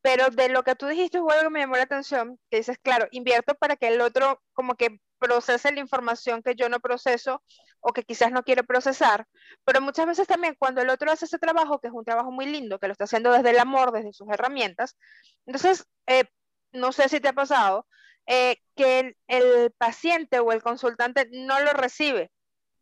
Pero 0.01 0.29
de 0.29 0.49
lo 0.49 0.63
que 0.63 0.75
tú 0.75 0.87
dijiste 0.87 1.17
es 1.17 1.23
algo 1.23 1.43
que 1.43 1.49
me 1.49 1.59
llamó 1.59 1.75
la 1.75 1.83
atención, 1.83 2.39
que 2.49 2.57
dices, 2.57 2.77
claro, 2.81 3.07
invierto 3.11 3.55
para 3.55 3.75
que 3.75 3.87
el 3.89 4.01
otro 4.01 4.41
como 4.53 4.75
que 4.75 4.99
procese 5.19 5.71
la 5.71 5.81
información 5.81 6.41
que 6.41 6.55
yo 6.55 6.69
no 6.69 6.79
proceso 6.79 7.43
o 7.81 7.93
que 7.93 8.03
quizás 8.03 8.31
no 8.31 8.43
quiere 8.43 8.63
procesar, 8.63 9.27
pero 9.65 9.81
muchas 9.81 10.05
veces 10.05 10.27
también 10.27 10.55
cuando 10.57 10.81
el 10.81 10.89
otro 10.89 11.11
hace 11.11 11.25
ese 11.25 11.39
trabajo, 11.39 11.79
que 11.79 11.87
es 11.87 11.93
un 11.93 12.05
trabajo 12.05 12.31
muy 12.31 12.45
lindo, 12.45 12.79
que 12.79 12.87
lo 12.87 12.93
está 12.93 13.05
haciendo 13.05 13.31
desde 13.31 13.51
el 13.51 13.59
amor, 13.59 13.91
desde 13.91 14.13
sus 14.13 14.27
herramientas, 14.29 14.97
entonces, 15.45 15.85
eh, 16.07 16.25
no 16.71 16.91
sé 16.91 17.09
si 17.09 17.19
te 17.19 17.29
ha 17.29 17.33
pasado, 17.33 17.87
eh, 18.27 18.57
que 18.75 19.15
el, 19.27 19.71
paciente 19.77 20.39
o 20.39 20.51
el 20.51 20.61
consultante 20.61 21.27
no 21.31 21.59
lo 21.61 21.73
recibe 21.73 22.31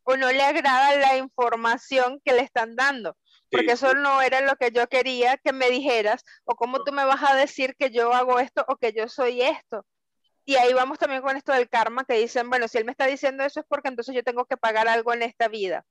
o 0.03 0.17
no 0.17 0.31
le 0.31 0.41
agrada 0.43 0.95
la 0.97 1.17
información 1.17 2.19
que 2.25 2.33
le 2.33 2.41
están 2.41 2.75
dando, 2.75 3.15
porque 3.51 3.73
eso 3.73 3.93
no 3.93 4.21
era 4.21 4.41
lo 4.41 4.55
que 4.55 4.71
yo 4.71 4.87
quería 4.87 5.37
que 5.37 5.53
me 5.53 5.69
dijeras, 5.69 6.23
o 6.43 6.55
cómo 6.55 6.83
tú 6.83 6.91
me 6.91 7.05
vas 7.05 7.23
a 7.23 7.35
decir 7.35 7.75
que 7.77 7.89
yo 7.89 8.13
hago 8.13 8.39
esto 8.39 8.65
o 8.67 8.77
que 8.77 8.93
yo 8.93 9.07
soy 9.07 9.41
esto. 9.41 9.85
Y 10.45 10.55
ahí 10.55 10.73
vamos 10.73 10.97
también 10.97 11.21
con 11.21 11.35
esto 11.35 11.51
del 11.51 11.67
karma, 11.67 12.05
que 12.05 12.15
dicen, 12.15 12.49
bueno, 12.49 12.67
si 12.67 12.77
él 12.77 12.85
me 12.85 12.91
está 12.91 13.05
diciendo 13.05 13.43
eso 13.43 13.59
es 13.59 13.65
porque 13.67 13.89
entonces 13.89 14.15
yo 14.15 14.23
tengo 14.23 14.45
que 14.45 14.55
pagar 14.55 14.87
algo 14.87 15.13
en 15.13 15.23
esta 15.23 15.47
vida. 15.49 15.85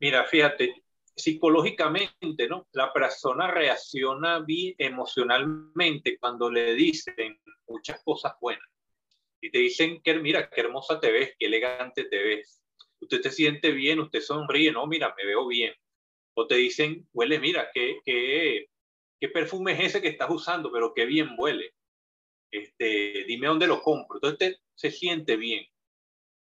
Mira, 0.00 0.24
fíjate, 0.24 0.84
psicológicamente, 1.14 2.48
¿no? 2.48 2.66
La 2.72 2.92
persona 2.92 3.50
reacciona 3.50 4.44
emocionalmente 4.78 6.18
cuando 6.18 6.50
le 6.50 6.74
dicen 6.74 7.40
muchas 7.66 8.02
cosas 8.02 8.34
buenas. 8.40 8.68
Y 9.40 9.50
te 9.50 9.58
dicen 9.58 10.02
que, 10.02 10.14
mira, 10.14 10.50
qué 10.50 10.62
hermosa 10.62 10.98
te 11.00 11.12
ves, 11.12 11.34
qué 11.38 11.46
elegante 11.46 12.04
te 12.04 12.18
ves. 12.18 12.62
Usted 13.00 13.20
te 13.20 13.30
siente 13.30 13.70
bien, 13.70 14.00
usted 14.00 14.20
sonríe, 14.20 14.72
no, 14.72 14.86
mira, 14.86 15.14
me 15.16 15.26
veo 15.26 15.46
bien. 15.46 15.72
O 16.34 16.46
te 16.46 16.56
dicen, 16.56 17.08
huele, 17.12 17.38
mira, 17.38 17.70
qué, 17.72 18.00
qué, 18.04 18.66
qué 19.20 19.28
perfume 19.28 19.72
es 19.72 19.80
ese 19.80 20.02
que 20.02 20.08
estás 20.08 20.30
usando, 20.30 20.70
pero 20.72 20.92
qué 20.94 21.06
bien 21.06 21.30
huele. 21.38 21.72
Este, 22.50 23.24
dime 23.26 23.48
dónde 23.48 23.66
lo 23.66 23.82
compro. 23.82 24.16
Entonces 24.16 24.60
se 24.74 24.90
siente 24.90 25.36
bien. 25.36 25.66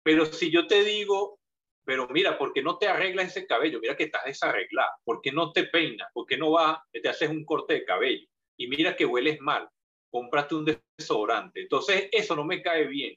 Pero 0.04 0.26
si 0.26 0.52
yo 0.52 0.68
te 0.68 0.84
digo, 0.84 1.40
pero 1.86 2.08
mira, 2.10 2.38
¿por 2.38 2.54
qué 2.54 2.62
no 2.62 2.78
te 2.78 2.88
arreglas 2.88 3.28
ese 3.28 3.48
cabello? 3.48 3.80
Mira 3.80 3.96
que 3.96 4.04
estás 4.04 4.26
desarreglado. 4.26 4.92
¿Por 5.06 5.22
qué 5.22 5.32
no 5.32 5.54
te 5.54 5.64
peinas? 5.66 6.10
¿Por 6.14 6.26
qué 6.26 6.38
no 6.38 6.52
vas, 6.52 6.80
te 6.92 7.08
haces 7.08 7.30
un 7.30 7.46
corte 7.46 7.76
de 7.76 7.86
cabello? 7.86 8.28
Y 8.58 8.68
mira 8.68 8.96
que 8.96 9.06
hueles 9.06 9.40
mal. 9.40 9.70
Cómprate 10.10 10.56
un 10.56 10.76
desodorante. 10.98 11.62
Entonces, 11.62 12.10
eso 12.12 12.36
no 12.36 12.44
me 12.44 12.62
cae 12.62 12.88
bien. 12.88 13.16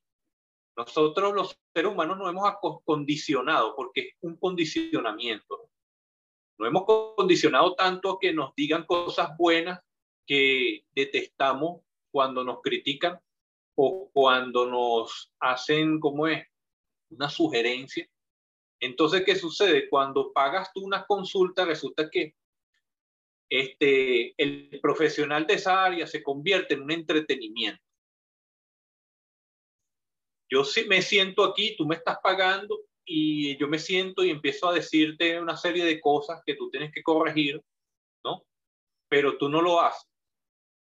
Nosotros 0.87 1.35
los 1.35 1.61
seres 1.75 1.93
humanos 1.93 2.17
nos 2.17 2.31
hemos 2.31 2.55
condicionado 2.85 3.77
porque 3.77 4.01
es 4.01 4.15
un 4.23 4.37
condicionamiento. 4.37 5.69
No 6.59 6.67
hemos 6.67 6.85
condicionado 7.17 7.75
tanto 7.75 8.19
que 8.19 8.33
nos 8.33 8.55
digan 8.55 8.87
cosas 8.87 9.37
buenas 9.37 9.81
que 10.27 10.87
detestamos 10.93 11.83
cuando 12.11 12.45
nos 12.45 12.63
critican 12.63 13.21
o 13.75 14.11
cuando 14.11 14.71
nos 14.71 15.31
hacen, 15.39 16.01
como 16.01 16.27
es? 16.27 16.47
Una 17.11 17.29
sugerencia. 17.29 18.09
Entonces, 18.81 19.23
¿qué 19.27 19.37
sucede? 19.37 19.89
Cuando 19.91 20.33
pagas 20.33 20.73
tú 20.73 20.83
una 20.83 21.05
consulta, 21.05 21.67
resulta 21.67 22.09
que 22.09 22.35
este, 23.51 24.35
el 24.43 24.81
profesional 24.81 25.47
de 25.47 25.55
esa 25.55 25.85
área 25.85 26.07
se 26.07 26.23
convierte 26.23 26.73
en 26.73 26.83
un 26.83 26.91
entretenimiento. 26.91 27.83
Yo 30.51 30.65
sí 30.65 30.85
me 30.87 31.01
siento 31.01 31.45
aquí, 31.45 31.77
tú 31.77 31.87
me 31.87 31.95
estás 31.95 32.19
pagando 32.23 32.81
y 33.05 33.57
yo 33.59 33.69
me 33.69 33.79
siento 33.79 34.25
y 34.25 34.31
empiezo 34.31 34.69
a 34.69 34.75
decirte 34.75 35.41
una 35.41 35.57
serie 35.57 35.85
de 35.85 36.01
cosas 36.01 36.43
que 36.45 36.55
tú 36.55 36.71
tienes 36.71 36.93
que 36.93 37.03
corregir, 37.03 37.63
¿no? 38.25 38.45
Pero 39.09 39.39
tú 39.39 39.49
no 39.49 39.63
lo 39.63 39.81
haces. 39.81 40.09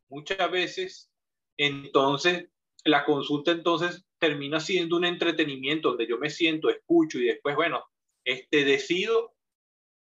Muchas 0.09 0.50
veces, 0.50 1.11
entonces, 1.59 2.49
la 2.85 3.05
consulta 3.05 3.52
entonces 3.52 4.05
termina 4.19 4.61
siendo 4.61 4.97
un 4.97 5.05
entretenimiento 5.05 5.90
donde 5.90 6.07
yo 6.07 6.19
me 6.19 6.31
siento, 6.31 6.71
escucho 6.71 7.19
y 7.19 7.26
después, 7.26 7.55
bueno, 7.55 7.85
este, 8.25 8.64
decido 8.64 9.35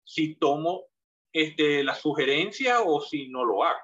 si 0.04 0.36
tomo 0.36 0.86
este, 1.32 1.84
la 1.84 1.94
sugerencia 1.94 2.82
o 2.82 3.00
si 3.00 3.28
no 3.28 3.44
lo 3.44 3.64
hago. 3.64 3.80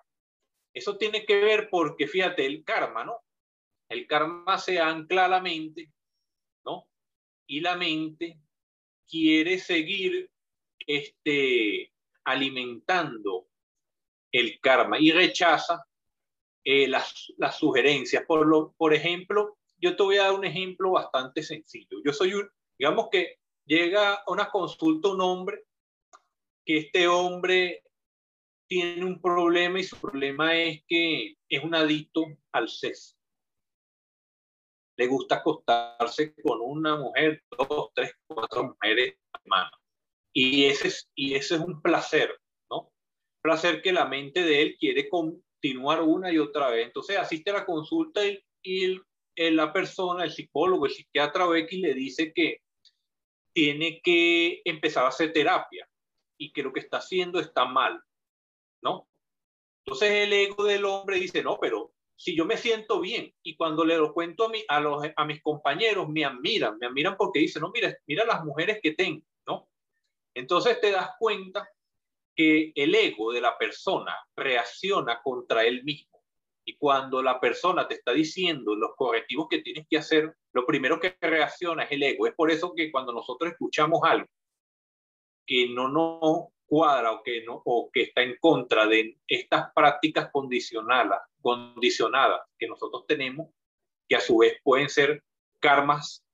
Eso 0.75 0.97
tiene 0.97 1.25
que 1.25 1.41
ver 1.41 1.69
porque, 1.71 2.07
fíjate, 2.07 2.45
el 2.47 2.65
karma, 2.65 3.05
¿no? 3.05 3.19
El 3.89 4.07
karma 4.07 4.59
se 4.59 4.81
ancla 4.81 5.29
la 5.29 5.41
mente 5.41 5.93
y 7.47 7.61
la 7.61 7.77
mente 7.77 8.41
quiere 9.09 9.59
seguir 9.59 10.31
este, 10.87 11.93
alimentando 12.25 13.49
el 14.33 14.61
karma 14.61 14.99
y 14.99 15.13
rechaza 15.13 15.87
eh, 16.65 16.89
las, 16.89 17.33
las, 17.39 17.57
sugerencias. 17.57 18.25
Por, 18.27 18.47
lo, 18.47 18.73
por 18.73 18.93
ejemplo, 18.93 19.59
yo 19.79 19.95
te 19.97 20.03
voy 20.03 20.17
a 20.17 20.25
dar 20.25 20.33
un 20.33 20.45
ejemplo 20.45 20.91
bastante 20.93 21.43
sencillo. 21.43 21.99
Yo 22.05 22.13
soy 22.13 22.35
un, 22.35 22.51
digamos 22.79 23.09
que 23.11 23.39
llega 23.65 24.15
a 24.15 24.25
una 24.27 24.51
consulta 24.51 25.09
un 25.09 25.21
hombre, 25.21 25.65
que 26.65 26.79
este 26.79 27.07
hombre 27.07 27.85
tiene 28.67 29.05
un 29.05 29.21
problema 29.21 29.79
y 29.79 29.85
su 29.85 29.97
problema 29.97 30.57
es 30.57 30.83
que 30.89 31.37
es 31.49 31.63
un 31.63 31.77
adicto 31.77 32.25
al 32.51 32.69
sexo 32.69 33.17
le 34.97 35.07
gusta 35.07 35.37
acostarse 35.37 36.35
con 36.43 36.61
una 36.61 36.97
mujer, 36.97 37.43
dos, 37.51 37.91
tres, 37.95 38.13
cuatro 38.27 38.65
mujeres, 38.65 39.17
hermano. 39.35 39.71
Y 40.33 40.65
ese 40.65 40.89
es, 40.89 41.11
y 41.15 41.35
ese 41.35 41.57
es 41.57 41.61
un 41.61 41.81
placer, 41.83 42.35
¿no? 42.71 42.93
Placer 43.43 43.83
que 43.83 43.93
la 43.93 44.07
mente 44.07 44.43
de 44.43 44.63
él 44.63 44.77
quiere 44.79 45.09
continuar 45.09 46.03
una 46.03 46.33
y 46.33 46.39
otra 46.39 46.71
vez. 46.71 46.87
Entonces 46.87 47.17
asiste 47.17 47.51
a 47.51 47.55
la 47.55 47.67
consulta 47.67 48.25
y, 48.27 48.43
y 48.63 49.01
la 49.37 49.73
persona, 49.73 50.25
el 50.25 50.33
psicólogo, 50.33 50.87
el 50.87 50.93
psiquiatra 50.93 51.47
X 51.59 51.81
le 51.81 51.95
dice 51.95 52.33
que 52.33 52.61
tiene 53.53 54.01
que 54.03 54.61
empezar 54.65 55.05
a 55.05 55.09
hacer 55.09 55.33
terapia 55.33 55.89
y 56.39 56.53
que 56.53 56.63
lo 56.63 56.73
que 56.73 56.81
está 56.81 56.99
haciendo 56.99 57.41
está 57.41 57.65
mal, 57.65 58.03
¿no? 58.83 59.09
Entonces 59.85 60.11
el 60.11 60.33
ego 60.33 60.65
del 60.65 60.85
hombre 60.85 61.19
dice, 61.19 61.43
no, 61.43 61.59
pero 61.59 61.95
si 62.17 62.37
yo 62.37 62.47
me 62.47 62.57
siento 62.57 63.01
bien 63.01 63.33
y 63.43 63.57
cuando 63.57 63.85
le 63.85 63.97
lo 63.97 64.13
cuento 64.13 64.47
a, 64.47 64.49
mi, 64.49 64.65
a, 64.69 64.81
los, 64.81 65.05
a 65.15 65.25
mis 65.25 65.43
compañeros, 65.43 66.09
me 66.09 66.25
admiran, 66.25 66.79
me 66.79 66.87
admiran 66.87 67.17
porque 67.17 67.41
dicen, 67.41 67.63
no, 67.63 67.71
mira, 67.71 67.97
mira 68.07 68.25
las 68.25 68.45
mujeres 68.45 68.81
que 68.83 68.93
tengo, 68.93 69.23
¿no? 69.47 69.69
Entonces 70.35 70.81
te 70.81 70.91
das 70.91 71.11
cuenta 71.19 71.69
que 72.35 72.73
el 72.75 72.95
ego 72.95 73.33
de 73.33 73.41
la 73.41 73.57
persona 73.57 74.15
reacciona 74.35 75.21
contra 75.23 75.65
él 75.65 75.85
mismo. 75.85 76.21
Y 76.65 76.77
cuando 76.77 77.23
la 77.23 77.39
persona 77.39 77.87
te 77.87 77.95
está 77.95 78.13
diciendo 78.13 78.75
los 78.75 78.91
correctivos 78.97 79.47
que 79.49 79.63
tienes 79.63 79.87
que 79.89 79.99
hacer, 79.99 80.35
lo 80.53 80.67
primero 80.67 80.99
que 80.99 81.17
reacciona 81.21 81.85
es 81.85 81.93
el 81.93 82.03
ego. 82.03 82.27
Es 82.27 82.35
por 82.35 82.51
eso 82.51 82.75
que 82.75 82.91
cuando 82.91 83.13
nosotros 83.13 83.53
escuchamos 83.53 84.01
algo 84.03 84.27
que 85.47 85.69
no 85.69 85.89
nos 85.89 86.49
cuadra 86.67 87.13
o 87.13 87.23
que, 87.23 87.45
no, 87.45 87.63
o 87.65 87.91
que 87.93 88.03
está 88.03 88.23
en 88.23 88.37
contra 88.39 88.87
de 88.87 89.19
estas 89.27 89.73
prácticas 89.73 90.31
condicionadas, 90.31 91.23
condicionadas 91.41 92.43
que 92.59 92.67
nosotros 92.67 93.07
tenemos, 93.07 93.49
que 94.09 94.17
a 94.17 94.21
su 94.21 94.39
vez 94.39 94.59
pueden 94.63 94.89
ser 94.89 95.23
karmas, 95.61 96.25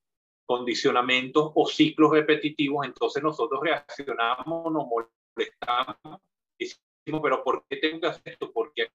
condicionamientos 0.44 1.52
o 1.54 1.66
ciclos 1.66 2.10
repetitivos, 2.10 2.86
entonces 2.86 3.22
nosotros 3.22 3.60
reaccionamos, 3.62 4.72
nos 4.72 4.86
molestamos 4.86 6.20
decimos, 7.04 7.20
pero 7.22 7.42
¿por 7.42 7.64
qué 7.68 7.76
tengo 7.76 8.00
que 8.00 8.06
hacer 8.08 8.22
esto? 8.32 8.52
Porque, 8.52 8.88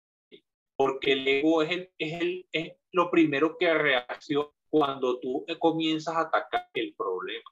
porque 0.75 1.13
el 1.13 1.27
ego 1.27 1.61
es, 1.61 1.71
el, 1.71 1.91
es, 1.97 2.21
el, 2.21 2.47
es 2.51 2.73
lo 2.91 3.09
primero 3.11 3.57
que 3.57 3.73
reacciona 3.73 4.49
cuando 4.69 5.19
tú 5.19 5.45
comienzas 5.59 6.15
a 6.15 6.21
atacar 6.21 6.69
el 6.73 6.93
problema 6.95 7.49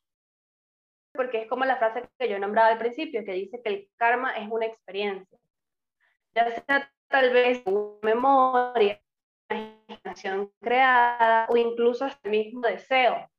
porque 1.16 1.42
es 1.42 1.48
como 1.48 1.66
la 1.66 1.78
frase 1.78 2.04
que 2.18 2.30
yo 2.30 2.40
nombraba 2.40 2.70
al 2.70 2.78
principio, 2.78 3.24
que 3.26 3.34
dice 3.34 3.62
que 3.64 3.70
el 3.70 3.90
karma 3.98 4.36
es 4.38 4.50
una 4.50 4.66
experiencia. 4.66 5.38
Ya 6.34 6.50
sea 6.50 6.92
tal 7.08 7.32
vez 7.32 7.62
una 7.66 7.98
memoria, 8.02 9.02
una 9.50 9.78
imaginación 9.88 10.52
creada 10.62 11.48
o 11.50 11.58
incluso 11.58 12.08
el 12.24 12.32
mismo 12.32 12.62
deseo. 12.62 13.30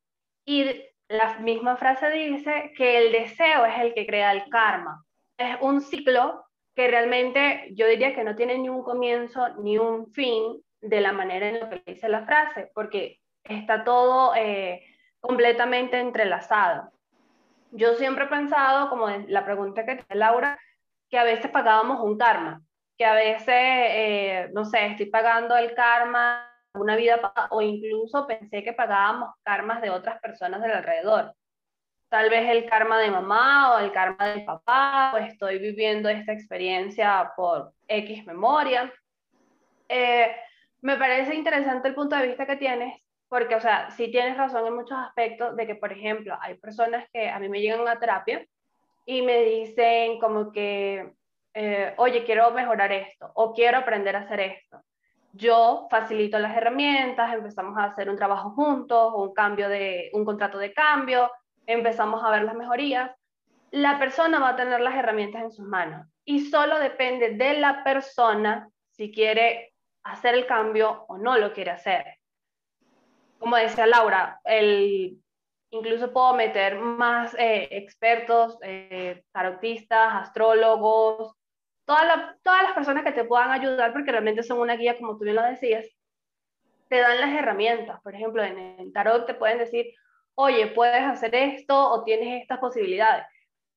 Y 0.45 0.83
la 1.09 1.39
misma 1.39 1.77
frase 1.77 2.11
dice 2.11 2.73
que 2.77 2.99
el 2.99 3.13
deseo 3.13 3.65
es 3.67 3.79
el 3.79 3.95
que 3.95 4.07
crea 4.07 4.33
el 4.33 4.49
karma. 4.49 5.05
Es 5.37 5.57
un 5.61 5.81
ciclo 5.81 6.45
que 6.75 6.89
realmente 6.89 7.69
yo 7.73 7.87
diría 7.87 8.15
que 8.15 8.25
no 8.25 8.37
tiene 8.37 8.59
ni 8.59 8.69
un 8.69 8.83
comienzo 8.83 9.49
ni 9.57 9.79
un 9.79 10.13
fin 10.13 10.63
de 10.81 11.01
la 11.01 11.13
manera 11.13 11.49
en 11.49 11.61
la 11.61 11.71
que 11.71 11.93
dice 11.93 12.09
la 12.09 12.25
frase, 12.25 12.71
porque 12.75 13.21
está 13.45 13.85
todo 13.85 14.35
eh, 14.35 14.85
completamente 15.21 15.99
entrelazado. 15.99 16.91
Yo 17.73 17.95
siempre 17.95 18.25
he 18.25 18.29
pensado, 18.29 18.89
como 18.89 19.09
la 19.09 19.45
pregunta 19.45 19.85
que 19.85 19.97
tiene 19.97 20.21
Laura, 20.21 20.59
que 21.11 21.19
a 21.19 21.25
veces 21.25 21.51
pagábamos 21.51 22.01
un 22.01 22.17
karma, 22.19 22.63
que 22.97 23.05
a 23.05 23.15
veces, 23.15 23.49
eh, 23.49 24.51
no 24.53 24.65
sé, 24.65 24.87
estoy 24.87 25.07
pagando 25.07 25.57
el 25.57 25.75
karma 25.75 26.53
una 26.75 26.97
vida 26.97 27.33
o 27.51 27.63
incluso 27.63 28.27
pensé 28.27 28.63
que 28.63 28.73
pagábamos 28.73 29.35
karmas 29.43 29.81
de 29.81 29.91
otras 29.91 30.21
personas 30.21 30.61
del 30.63 30.73
alrededor. 30.73 31.35
tal 32.09 32.31
vez 32.31 32.49
el 32.51 32.67
karma 32.67 32.99
de 33.01 33.11
mamá 33.11 33.75
o 33.75 33.79
el 33.81 33.93
karma 33.93 34.29
de 34.29 34.43
papá, 34.43 35.13
o 35.15 35.19
estoy 35.19 35.59
viviendo 35.59 36.09
esta 36.09 36.33
experiencia 36.33 37.33
por 37.37 37.73
X 37.89 38.25
memoria. 38.27 38.93
Eh, 39.89 40.35
me 40.83 40.97
parece 40.97 41.35
interesante 41.35 41.89
el 41.89 41.95
punto 41.95 42.17
de 42.17 42.29
vista 42.29 42.47
que 42.47 42.57
tienes, 42.57 42.95
porque, 43.29 43.55
o 43.57 43.61
sea, 43.61 43.91
sí 43.91 44.11
tienes 44.11 44.37
razón 44.37 44.67
en 44.67 44.75
muchos 44.75 44.99
aspectos 44.99 45.57
de 45.57 45.67
que, 45.67 45.75
por 45.75 45.93
ejemplo, 45.93 46.37
hay 46.41 46.55
personas 46.55 47.09
que 47.13 47.29
a 47.29 47.39
mí 47.39 47.49
me 47.49 47.61
llegan 47.61 47.87
a 47.89 47.99
terapia 47.99 48.47
y 49.05 49.23
me 49.23 49.43
dicen 49.43 50.19
como 50.19 50.53
que, 50.53 51.13
eh, 51.55 51.95
oye, 51.97 52.25
quiero 52.25 52.51
mejorar 52.51 52.93
esto 52.93 53.31
o 53.35 53.53
quiero 53.53 53.79
aprender 53.79 54.15
a 54.17 54.21
hacer 54.21 54.41
esto. 54.41 54.81
Yo 55.33 55.87
facilito 55.91 56.39
las 56.39 56.57
herramientas, 56.57 57.35
empezamos 57.35 57.77
a 57.77 57.85
hacer 57.85 58.09
un 58.09 58.17
trabajo 58.17 58.51
juntos, 58.51 59.13
un 59.15 59.35
cambio 59.35 59.69
de, 59.69 60.11
un 60.13 60.25
contrato 60.25 60.59
de 60.59 60.73
cambio, 60.73 61.31
empezamos 61.67 62.25
a 62.25 62.31
ver 62.31 62.45
las 62.45 62.55
mejorías. 62.55 63.11
La 63.71 63.99
persona 63.99 64.39
va 64.39 64.51
a 64.51 64.57
tener 64.57 64.81
las 64.81 64.95
herramientas 64.95 65.43
en 65.43 65.51
sus 65.51 65.67
manos 65.67 66.07
y 66.25 66.47
solo 66.47 66.79
depende 66.79 67.31
de 67.31 67.55
la 67.55 67.85
persona 67.85 68.69
si 68.91 69.13
quiere 69.13 69.75
hacer 70.05 70.35
el 70.35 70.47
cambio 70.47 71.05
o 71.09 71.19
no 71.19 71.37
lo 71.37 71.53
quiere 71.53 71.73
hacer. 71.73 72.16
Como 73.39 73.57
decía 73.57 73.87
Laura, 73.87 74.41
el, 74.45 75.21
incluso 75.71 76.13
puedo 76.13 76.35
meter 76.35 76.79
más 76.79 77.35
eh, 77.39 77.69
expertos, 77.71 78.59
eh, 78.63 79.23
tarotistas, 79.33 80.15
astrólogos, 80.15 81.35
todas, 81.85 82.37
todas 82.43 82.63
las 82.63 82.73
personas 82.73 83.05
que 83.05 83.13
te 83.13 83.25
puedan 83.25 83.51
ayudar 83.51 83.93
porque 83.93 84.11
realmente 84.11 84.43
son 84.43 84.59
una 84.59 84.77
guía, 84.77 84.97
como 84.97 85.17
tú 85.19 85.25
bien 85.25 85.37
lo 85.37 85.43
decías, 85.43 85.87
te 86.89 86.99
dan 86.99 87.21
las 87.21 87.35
herramientas. 87.35 88.01
Por 88.03 88.15
ejemplo, 88.15 88.43
en 88.43 88.59
el 88.59 88.93
tarot 88.93 89.27
te 89.27 89.35
pueden 89.35 89.59
decir, 89.59 89.93
oye, 90.35 90.69
puedes 90.69 91.03
hacer 91.03 91.35
esto 91.35 91.91
o 91.91 92.05
tienes 92.05 92.43
estas 92.43 92.59
posibilidades. 92.59 93.27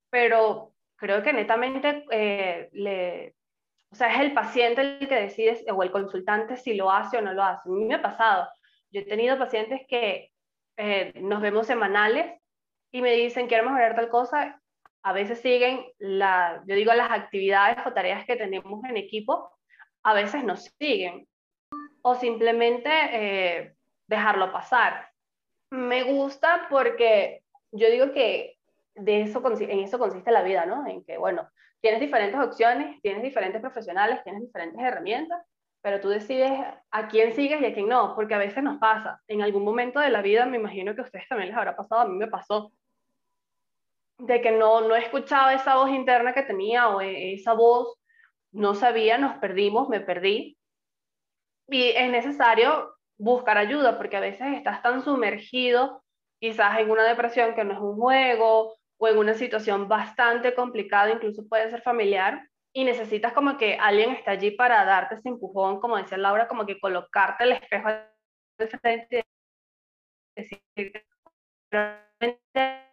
Pero 0.09 0.73
creo 0.95 1.21
que 1.23 1.33
netamente 1.33 2.05
eh, 2.11 3.33
o 3.91 3.95
sea, 3.95 4.13
es 4.13 4.19
el 4.19 4.33
paciente 4.33 4.81
el 4.81 5.07
que 5.07 5.15
decide 5.15 5.65
o 5.71 5.81
el 5.81 5.91
consultante 5.91 6.57
si 6.57 6.75
lo 6.75 6.91
hace 6.91 7.17
o 7.17 7.21
no 7.21 7.33
lo 7.33 7.43
hace. 7.43 7.67
A 7.67 7.71
mí 7.71 7.85
me 7.85 7.95
ha 7.95 8.01
pasado. 8.01 8.47
Yo 8.91 9.01
he 9.01 9.05
tenido 9.05 9.37
pacientes 9.37 9.81
que 9.87 10.31
eh, 10.77 11.13
nos 11.15 11.41
vemos 11.41 11.67
semanales 11.67 12.39
y 12.91 13.01
me 13.01 13.13
dicen, 13.13 13.47
quiero 13.47 13.65
mejorar 13.65 13.95
tal 13.95 14.09
cosa. 14.09 14.61
A 15.03 15.13
veces 15.13 15.39
siguen, 15.39 15.85
la, 15.97 16.63
yo 16.67 16.75
digo, 16.75 16.93
las 16.93 17.11
actividades 17.11 17.85
o 17.85 17.93
tareas 17.93 18.25
que 18.25 18.35
tenemos 18.35 18.83
en 18.85 18.97
equipo, 18.97 19.51
a 20.03 20.13
veces 20.13 20.43
nos 20.43 20.73
siguen. 20.79 21.27
O 22.01 22.15
simplemente 22.15 22.89
eh, 22.89 23.75
dejarlo 24.07 24.51
pasar. 24.51 25.09
Me 25.69 26.03
gusta 26.03 26.67
porque 26.69 27.43
yo 27.71 27.89
digo 27.89 28.11
que 28.11 28.57
de 28.95 29.21
eso, 29.21 29.41
en 29.61 29.79
eso 29.79 29.99
consiste 29.99 30.31
la 30.31 30.43
vida, 30.43 30.65
¿no? 30.65 30.87
En 30.87 31.03
que, 31.03 31.17
bueno, 31.17 31.47
tienes 31.81 32.01
diferentes 32.01 32.39
opciones, 32.39 33.01
tienes 33.01 33.23
diferentes 33.23 33.61
profesionales, 33.61 34.23
tienes 34.23 34.41
diferentes 34.41 34.81
herramientas, 34.81 35.41
pero 35.81 36.01
tú 36.01 36.09
decides 36.09 36.51
a 36.91 37.07
quién 37.07 37.33
sigues 37.33 37.61
y 37.61 37.65
a 37.65 37.73
quién 37.73 37.87
no, 37.87 38.15
porque 38.15 38.33
a 38.33 38.39
veces 38.39 38.63
nos 38.63 38.79
pasa. 38.79 39.21
En 39.27 39.41
algún 39.41 39.63
momento 39.63 39.99
de 39.99 40.09
la 40.09 40.21
vida, 40.21 40.45
me 40.45 40.57
imagino 40.57 40.93
que 40.93 41.01
a 41.01 41.05
ustedes 41.05 41.27
también 41.27 41.49
les 41.49 41.57
habrá 41.57 41.75
pasado, 41.75 42.01
a 42.01 42.07
mí 42.07 42.17
me 42.17 42.27
pasó, 42.27 42.71
de 44.17 44.41
que 44.41 44.51
no, 44.51 44.81
no 44.81 44.95
escuchaba 44.95 45.53
esa 45.53 45.75
voz 45.75 45.89
interna 45.91 46.33
que 46.33 46.43
tenía 46.43 46.89
o 46.89 47.01
e, 47.01 47.33
esa 47.33 47.53
voz, 47.53 47.97
no 48.51 48.75
sabía, 48.75 49.17
nos 49.17 49.37
perdimos, 49.37 49.87
me 49.89 50.01
perdí. 50.01 50.57
Y 51.67 51.89
es 51.89 52.11
necesario 52.11 52.95
buscar 53.17 53.57
ayuda, 53.57 53.97
porque 53.97 54.17
a 54.17 54.21
veces 54.21 54.47
estás 54.55 54.81
tan 54.81 55.01
sumergido 55.01 56.03
quizás 56.39 56.79
en 56.79 56.89
una 56.89 57.03
depresión 57.03 57.53
que 57.53 57.63
no 57.63 57.73
es 57.73 57.79
un 57.79 57.95
juego 57.95 58.75
o 58.97 59.07
en 59.07 59.17
una 59.17 59.33
situación 59.33 59.87
bastante 59.87 60.53
complicada, 60.53 61.11
incluso 61.11 61.47
puede 61.47 61.69
ser 61.69 61.81
familiar, 61.81 62.49
y 62.73 62.83
necesitas 62.83 63.33
como 63.33 63.57
que 63.57 63.75
alguien 63.75 64.11
esté 64.11 64.31
allí 64.31 64.51
para 64.51 64.85
darte 64.85 65.15
ese 65.15 65.29
empujón, 65.29 65.79
como 65.79 65.97
decía 65.97 66.17
Laura, 66.17 66.47
como 66.47 66.65
que 66.65 66.79
colocarte 66.79 67.43
el 67.43 67.53
espejo 67.53 67.87
al 67.87 68.69
frente 68.81 69.25
y 70.35 70.41
decir, 70.41 71.05
realmente, 71.71 72.91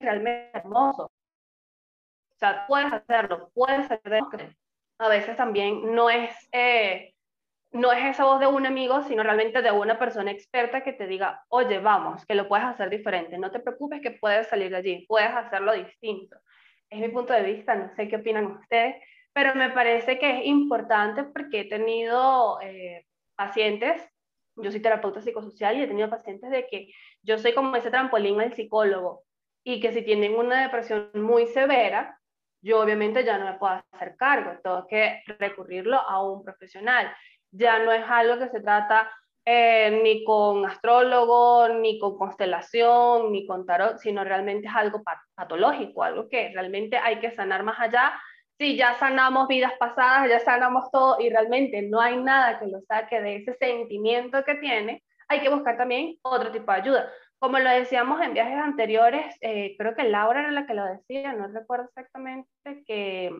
realmente 0.00 0.50
hermoso. 0.58 1.04
O 1.04 2.36
sea, 2.36 2.66
puedes 2.66 2.92
hacerlo, 2.92 3.50
puedes 3.54 3.90
hacerlo. 3.90 4.28
A 4.98 5.08
veces 5.08 5.36
también 5.36 5.94
no 5.94 6.10
es 6.10 6.32
eh, 6.52 7.14
no 7.74 7.92
es 7.92 8.04
esa 8.04 8.24
voz 8.24 8.38
de 8.38 8.46
un 8.46 8.66
amigo, 8.66 9.02
sino 9.02 9.24
realmente 9.24 9.60
de 9.60 9.72
una 9.72 9.98
persona 9.98 10.30
experta 10.30 10.84
que 10.84 10.92
te 10.92 11.08
diga, 11.08 11.44
oye, 11.48 11.80
vamos, 11.80 12.24
que 12.24 12.36
lo 12.36 12.46
puedes 12.46 12.64
hacer 12.64 12.88
diferente, 12.88 13.36
no 13.36 13.50
te 13.50 13.58
preocupes 13.58 14.00
que 14.00 14.12
puedes 14.12 14.46
salir 14.46 14.70
de 14.70 14.76
allí, 14.76 15.04
puedes 15.08 15.30
hacerlo 15.30 15.72
distinto. 15.74 16.36
Es 16.94 17.00
mi 17.00 17.08
punto 17.08 17.32
de 17.32 17.42
vista, 17.42 17.74
no 17.74 17.92
sé 17.96 18.06
qué 18.06 18.16
opinan 18.16 18.46
ustedes, 18.46 18.94
pero 19.32 19.52
me 19.56 19.70
parece 19.70 20.16
que 20.16 20.38
es 20.38 20.46
importante 20.46 21.24
porque 21.24 21.62
he 21.62 21.68
tenido 21.68 22.60
eh, 22.60 23.04
pacientes, 23.34 24.00
yo 24.54 24.70
soy 24.70 24.78
terapeuta 24.78 25.20
psicosocial 25.20 25.76
y 25.76 25.82
he 25.82 25.88
tenido 25.88 26.08
pacientes 26.08 26.52
de 26.52 26.68
que 26.68 26.92
yo 27.24 27.36
soy 27.38 27.52
como 27.52 27.74
ese 27.74 27.90
trampolín 27.90 28.40
al 28.40 28.54
psicólogo 28.54 29.24
y 29.64 29.80
que 29.80 29.92
si 29.92 30.02
tienen 30.02 30.36
una 30.36 30.62
depresión 30.62 31.10
muy 31.14 31.48
severa, 31.48 32.16
yo 32.62 32.80
obviamente 32.80 33.24
ya 33.24 33.38
no 33.38 33.46
me 33.46 33.58
puedo 33.58 33.82
hacer 33.90 34.14
cargo, 34.16 34.52
tengo 34.62 34.86
que 34.86 35.20
recurrirlo 35.40 35.96
a 35.96 36.22
un 36.22 36.44
profesional. 36.44 37.12
Ya 37.50 37.80
no 37.80 37.90
es 37.90 38.04
algo 38.08 38.38
que 38.38 38.50
se 38.50 38.60
trata 38.60 39.10
eh, 39.46 40.00
ni 40.02 40.24
con 40.24 40.64
astrólogo, 40.64 41.68
ni 41.68 41.98
con 41.98 42.16
constelación, 42.16 43.30
ni 43.32 43.46
con 43.46 43.66
tarot, 43.66 43.98
sino 43.98 44.24
realmente 44.24 44.68
es 44.68 44.74
algo 44.74 45.02
patológico, 45.34 46.02
algo 46.02 46.28
que 46.28 46.50
realmente 46.54 46.96
hay 46.96 47.20
que 47.20 47.30
sanar 47.32 47.62
más 47.62 47.78
allá. 47.78 48.14
Si 48.58 48.76
ya 48.76 48.94
sanamos 48.94 49.48
vidas 49.48 49.72
pasadas, 49.78 50.28
ya 50.28 50.40
sanamos 50.40 50.90
todo 50.90 51.20
y 51.20 51.28
realmente 51.28 51.82
no 51.82 52.00
hay 52.00 52.16
nada 52.16 52.58
que 52.58 52.66
lo 52.66 52.80
saque 52.82 53.20
de 53.20 53.36
ese 53.36 53.54
sentimiento 53.54 54.44
que 54.44 54.54
tiene, 54.56 55.02
hay 55.28 55.40
que 55.40 55.48
buscar 55.48 55.76
también 55.76 56.16
otro 56.22 56.50
tipo 56.52 56.72
de 56.72 56.78
ayuda. 56.78 57.12
Como 57.38 57.58
lo 57.58 57.68
decíamos 57.70 58.22
en 58.22 58.32
viajes 58.32 58.56
anteriores, 58.56 59.36
eh, 59.40 59.74
creo 59.76 59.94
que 59.94 60.04
Laura 60.04 60.40
era 60.40 60.52
la 60.52 60.66
que 60.66 60.74
lo 60.74 60.84
decía, 60.86 61.32
no 61.34 61.48
recuerdo 61.48 61.86
exactamente, 61.86 62.48
que 62.86 63.30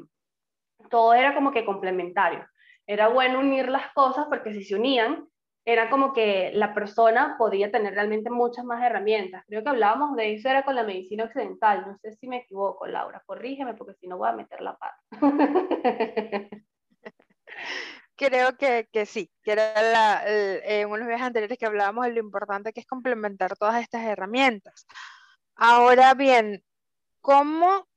todo 0.91 1.15
era 1.15 1.35
como 1.35 1.53
que 1.53 1.65
complementario 1.65 2.45
era 2.87 3.09
bueno 3.09 3.41
unir 3.41 3.69
las 3.69 3.93
cosas 3.93 4.27
porque 4.29 4.53
si 4.53 4.65
se 4.65 4.75
unían, 4.75 5.27
era 5.67 5.89
como 5.89 6.13
que 6.13 6.51
la 6.55 6.75
persona 6.75 7.37
podía 7.39 7.71
tener 7.71 7.95
realmente 7.95 8.29
muchas 8.31 8.65
más 8.65 8.83
herramientas. 8.83 9.45
Creo 9.47 9.63
que 9.63 9.71
hablábamos 9.71 10.15
de 10.17 10.35
eso, 10.35 10.49
era 10.49 10.63
con 10.65 10.75
la 10.75 10.83
medicina 10.83 11.25
occidental. 11.25 11.87
No 11.87 11.97
sé 11.99 12.13
si 12.17 12.29
me 12.29 12.39
equivoco, 12.39 12.87
Laura, 12.87 13.23
corrígeme 13.25 13.75
porque 13.75 13.95
si 13.95 14.07
no 14.07 14.19
voy 14.19 14.29
a 14.29 14.33
meter 14.33 14.61
la 14.61 14.77
pata. 14.77 14.99
Creo 18.17 18.57
que, 18.57 18.89
que, 18.93 19.07
sí, 19.07 19.33
que 19.43 19.53
era 19.53 20.23
en 20.27 20.89
unos 20.89 21.09
días 21.09 21.21
anteriores 21.21 21.59
que 21.59 21.67
hablábamos 21.67 22.05
de 22.07 22.13
lo 22.13 22.21
importante 22.21 22.73
que 22.73 22.81
es 22.81 22.87
complementar 22.87 23.57
todas 23.57 23.83
estas 23.83 24.05
herramientas. 24.05 24.87
Ahora 25.57 26.15
bien, 26.15 26.63
¿cómo 27.21 27.89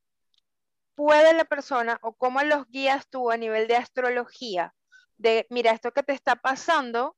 puede 0.96 1.34
la 1.34 1.44
persona 1.44 1.98
o 2.02 2.14
cómo 2.14 2.42
los 2.42 2.66
guías 2.68 3.08
tú 3.08 3.30
a 3.30 3.36
nivel 3.36 3.68
de 3.68 3.76
astrología 3.76 4.74
de, 5.18 5.46
mira, 5.50 5.70
esto 5.70 5.92
que 5.92 6.02
te 6.02 6.12
está 6.12 6.34
pasando 6.34 7.16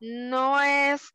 no 0.00 0.60
es, 0.60 1.14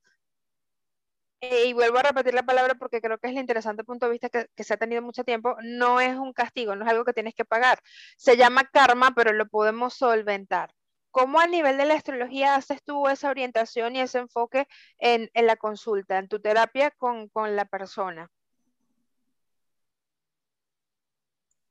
y 1.41 1.73
vuelvo 1.73 1.97
a 1.97 2.03
repetir 2.03 2.33
la 2.33 2.43
palabra 2.43 2.75
porque 2.75 3.01
creo 3.01 3.17
que 3.17 3.27
es 3.27 3.33
el 3.33 3.39
interesante 3.39 3.83
punto 3.83 4.05
de 4.05 4.11
vista 4.11 4.29
que, 4.29 4.63
se 4.63 4.73
ha 4.73 4.77
tenido 4.77 5.01
mucho 5.01 5.23
tiempo, 5.23 5.55
no 5.61 5.99
es 5.99 6.15
un 6.15 6.33
castigo, 6.33 6.75
no 6.75 6.85
es 6.85 6.91
algo 6.91 7.05
que 7.05 7.13
tienes 7.13 7.35
que 7.35 7.45
pagar. 7.45 7.79
Se 8.17 8.37
llama 8.37 8.63
karma, 8.65 9.13
pero 9.15 9.33
lo 9.33 9.47
podemos 9.47 9.93
solventar. 9.93 10.73
¿Cómo 11.11 11.39
a 11.39 11.47
nivel 11.47 11.77
de 11.77 11.85
la 11.85 11.93
astrología 11.93 12.55
haces 12.55 12.83
tú 12.83 13.07
esa 13.07 13.29
orientación 13.29 13.95
y 13.95 14.01
ese 14.01 14.19
enfoque 14.19 14.67
en, 14.97 15.29
la 15.33 15.55
consulta, 15.55 16.17
en 16.17 16.27
tu 16.27 16.39
terapia 16.41 16.91
con, 16.91 17.29
con 17.29 17.55
la 17.55 17.65
persona? 17.65 18.29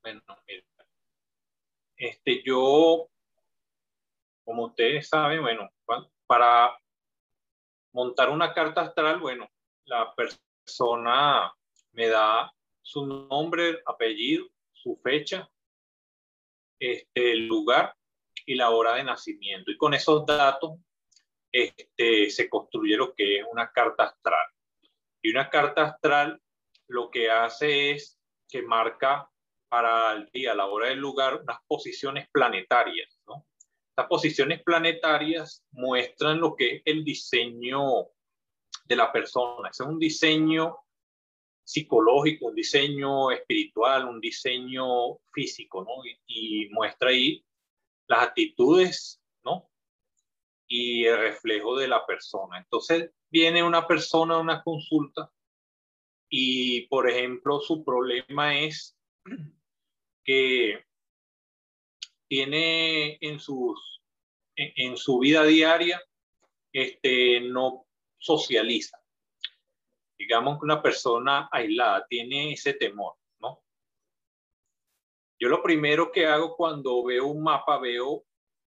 Bueno, 0.02 0.22
mira, 0.46 0.64
este, 1.96 2.42
yo 2.44 3.08
como 4.44 4.66
ustedes 4.66 5.08
saben, 5.08 5.40
bueno, 5.42 5.70
para 6.26 6.78
montar 7.94 8.28
una 8.28 8.52
carta 8.52 8.82
astral, 8.82 9.20
bueno, 9.20 9.48
la 9.86 10.12
persona 10.14 11.52
me 11.92 12.08
da 12.08 12.52
su 12.82 13.06
nombre, 13.06 13.80
apellido, 13.86 14.46
su 14.72 15.00
fecha, 15.02 15.48
este, 16.78 17.32
el 17.32 17.46
lugar 17.46 17.94
y 18.44 18.56
la 18.56 18.70
hora 18.70 18.96
de 18.96 19.04
nacimiento. 19.04 19.70
Y 19.70 19.76
con 19.76 19.94
esos 19.94 20.26
datos 20.26 20.72
este, 21.50 22.28
se 22.30 22.50
construye 22.50 22.96
lo 22.96 23.14
que 23.14 23.38
es 23.38 23.44
una 23.50 23.70
carta 23.70 24.04
astral. 24.04 24.46
Y 25.22 25.30
una 25.30 25.48
carta 25.48 25.84
astral 25.84 26.42
lo 26.88 27.10
que 27.10 27.30
hace 27.30 27.92
es 27.92 28.18
que 28.48 28.62
marca 28.62 29.30
para 29.68 30.12
el 30.12 30.26
día, 30.30 30.54
la 30.54 30.66
hora 30.66 30.88
del 30.88 30.98
lugar, 30.98 31.40
unas 31.42 31.58
posiciones 31.66 32.28
planetarias 32.30 33.08
estas 33.94 34.08
posiciones 34.08 34.60
planetarias 34.64 35.64
muestran 35.70 36.40
lo 36.40 36.56
que 36.56 36.76
es 36.76 36.82
el 36.84 37.04
diseño 37.04 38.08
de 38.86 38.96
la 38.96 39.12
persona. 39.12 39.70
es 39.70 39.78
un 39.78 40.00
diseño 40.00 40.78
psicológico, 41.62 42.46
un 42.46 42.56
diseño 42.56 43.30
espiritual, 43.30 44.08
un 44.08 44.20
diseño 44.20 45.18
físico, 45.32 45.84
¿no? 45.84 46.02
Y, 46.26 46.68
muestra 46.70 47.10
ahí 47.10 47.46
las 48.08 48.24
actitudes, 48.24 49.22
¿no? 49.44 49.70
Y 50.66 51.04
el 51.04 51.16
reflejo 51.16 51.78
de 51.78 51.86
la 51.86 52.04
persona. 52.04 52.58
Entonces 52.58 53.12
viene 53.30 53.62
una 53.62 53.86
persona 53.86 54.34
a 54.34 54.40
una 54.40 54.60
consulta 54.64 55.30
y, 56.28 56.88
por 56.88 57.08
ejemplo, 57.08 57.60
su 57.60 57.84
problema 57.84 58.58
es 58.58 58.98
que 60.24 60.84
tiene 62.28 63.18
en, 63.20 63.38
sus, 63.38 64.02
en, 64.56 64.96
su 64.96 65.18
vida 65.18 65.44
diaria, 65.44 66.00
este, 66.72 67.40
no 67.40 67.86
socializa. 68.18 68.98
Digamos 70.18 70.58
que 70.58 70.64
una 70.64 70.82
persona 70.82 71.48
aislada 71.52 72.06
tiene 72.08 72.52
ese 72.52 72.74
temor, 72.74 73.14
¿no? 73.40 73.62
Yo 75.40 75.48
lo 75.48 75.62
primero 75.62 76.10
que 76.10 76.26
hago 76.26 76.56
cuando 76.56 77.04
veo 77.04 77.26
un 77.26 77.42
mapa, 77.42 77.78
veo 77.78 78.24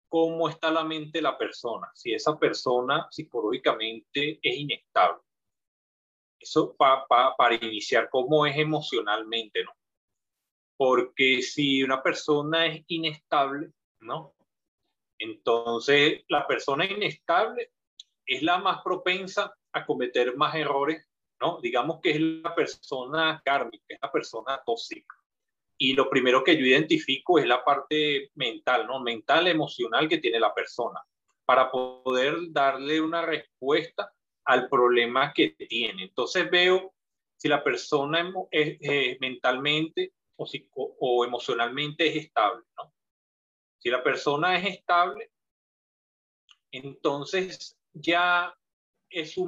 cómo 0.09 0.49
está 0.49 0.71
la 0.71 0.85
mente 0.85 1.19
de 1.19 1.23
la 1.23 1.39
persona, 1.39 1.91
si 1.95 2.13
esa 2.13 2.39
persona 2.39 3.09
psicológicamente 3.11 4.39
es 4.43 4.57
inestable. 4.57 5.23
Eso 6.39 6.75
para 6.77 7.55
iniciar 7.55 8.11
cómo 8.11 8.45
es 8.47 8.57
emocionalmente, 8.57 9.65
¿no? 9.65 9.73
Porque 10.83 11.43
si 11.43 11.81
una 11.85 12.03
persona 12.03 12.67
es 12.67 12.83
inestable, 12.89 13.71
¿no? 14.01 14.35
Entonces, 15.17 16.25
la 16.29 16.45
persona 16.45 16.85
inestable 16.85 17.71
es 18.27 18.43
la 18.43 18.59
más 18.59 18.83
propensa 18.83 19.55
a 19.73 19.87
cometer 19.87 20.37
más 20.37 20.57
errores, 20.57 21.07
¿no? 21.41 21.61
Digamos 21.61 22.01
que 22.03 22.11
es 22.11 22.21
la 22.21 22.53
persona 22.57 23.41
kármica, 23.45 23.85
es 23.87 23.99
la 24.03 24.11
persona 24.11 24.61
tóxica. 24.67 25.15
Y 25.79 25.93
lo 25.93 26.11
primero 26.11 26.43
que 26.43 26.57
yo 26.57 26.67
identifico 26.67 27.39
es 27.39 27.47
la 27.47 27.63
parte 27.63 28.33
mental, 28.35 28.89
¿no? 28.89 28.99
Mental, 28.99 29.47
emocional 29.47 30.09
que 30.09 30.19
tiene 30.19 30.41
la 30.41 30.53
persona, 30.53 31.01
para 31.45 31.71
poder 31.71 32.35
darle 32.51 33.01
una 33.01 33.25
respuesta 33.25 34.13
al 34.47 34.69
problema 34.69 35.33
que 35.33 35.51
tiene. 35.51 36.03
Entonces 36.03 36.51
veo 36.51 36.93
si 37.37 37.47
la 37.47 37.63
persona 37.63 38.33
es, 38.51 38.79
eh, 38.81 39.17
mentalmente 39.21 40.13
o, 40.37 41.25
emocionalmente 41.25 42.09
es 42.09 42.27
estable, 42.27 42.65
¿no? 42.77 42.93
Si 43.79 43.91
la 43.91 44.03
persona 44.03 44.57
es 44.57 44.77
estable, 44.77 45.31
entonces 46.71 47.77
ya 47.93 48.57
su, 49.27 49.47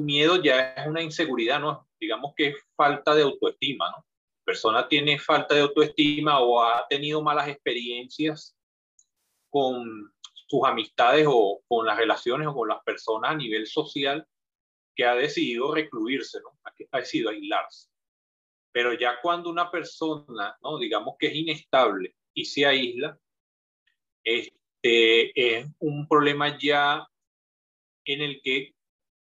miedo 0.00 0.42
ya 0.42 0.72
es 0.72 0.86
una 0.86 1.02
inseguridad, 1.02 1.60
¿no? 1.60 1.88
Digamos 2.00 2.34
que 2.36 2.48
es 2.48 2.56
falta 2.76 3.14
de 3.14 3.22
autoestima, 3.22 3.90
¿no? 3.90 3.98
La 3.98 4.44
persona 4.44 4.88
tiene 4.88 5.18
falta 5.18 5.54
de 5.54 5.62
autoestima 5.62 6.40
o 6.40 6.62
ha 6.62 6.86
tenido 6.88 7.22
malas 7.22 7.48
experiencias 7.48 8.56
con 9.50 10.12
sus 10.46 10.64
amistades 10.64 11.26
o 11.28 11.62
con 11.68 11.86
las 11.86 11.96
relaciones 11.96 12.48
o 12.48 12.54
con 12.54 12.68
las 12.68 12.82
personas 12.82 13.30
a 13.30 13.36
nivel 13.36 13.66
social 13.66 14.26
que 14.94 15.04
ha 15.04 15.14
decidido 15.14 15.72
recluirse, 15.74 16.40
¿no? 16.40 16.58
Ha 16.92 16.98
decidido 16.98 17.30
aislarse. 17.30 17.93
Pero 18.74 18.92
ya 18.92 19.20
cuando 19.22 19.50
una 19.50 19.70
persona, 19.70 20.58
¿no? 20.60 20.78
digamos 20.78 21.14
que 21.16 21.28
es 21.28 21.34
inestable 21.36 22.16
y 22.34 22.44
se 22.44 22.66
aísla, 22.66 23.16
este, 24.24 25.58
es 25.60 25.68
un 25.78 26.08
problema 26.08 26.58
ya 26.58 27.06
en 28.04 28.20
el 28.20 28.42
que 28.42 28.74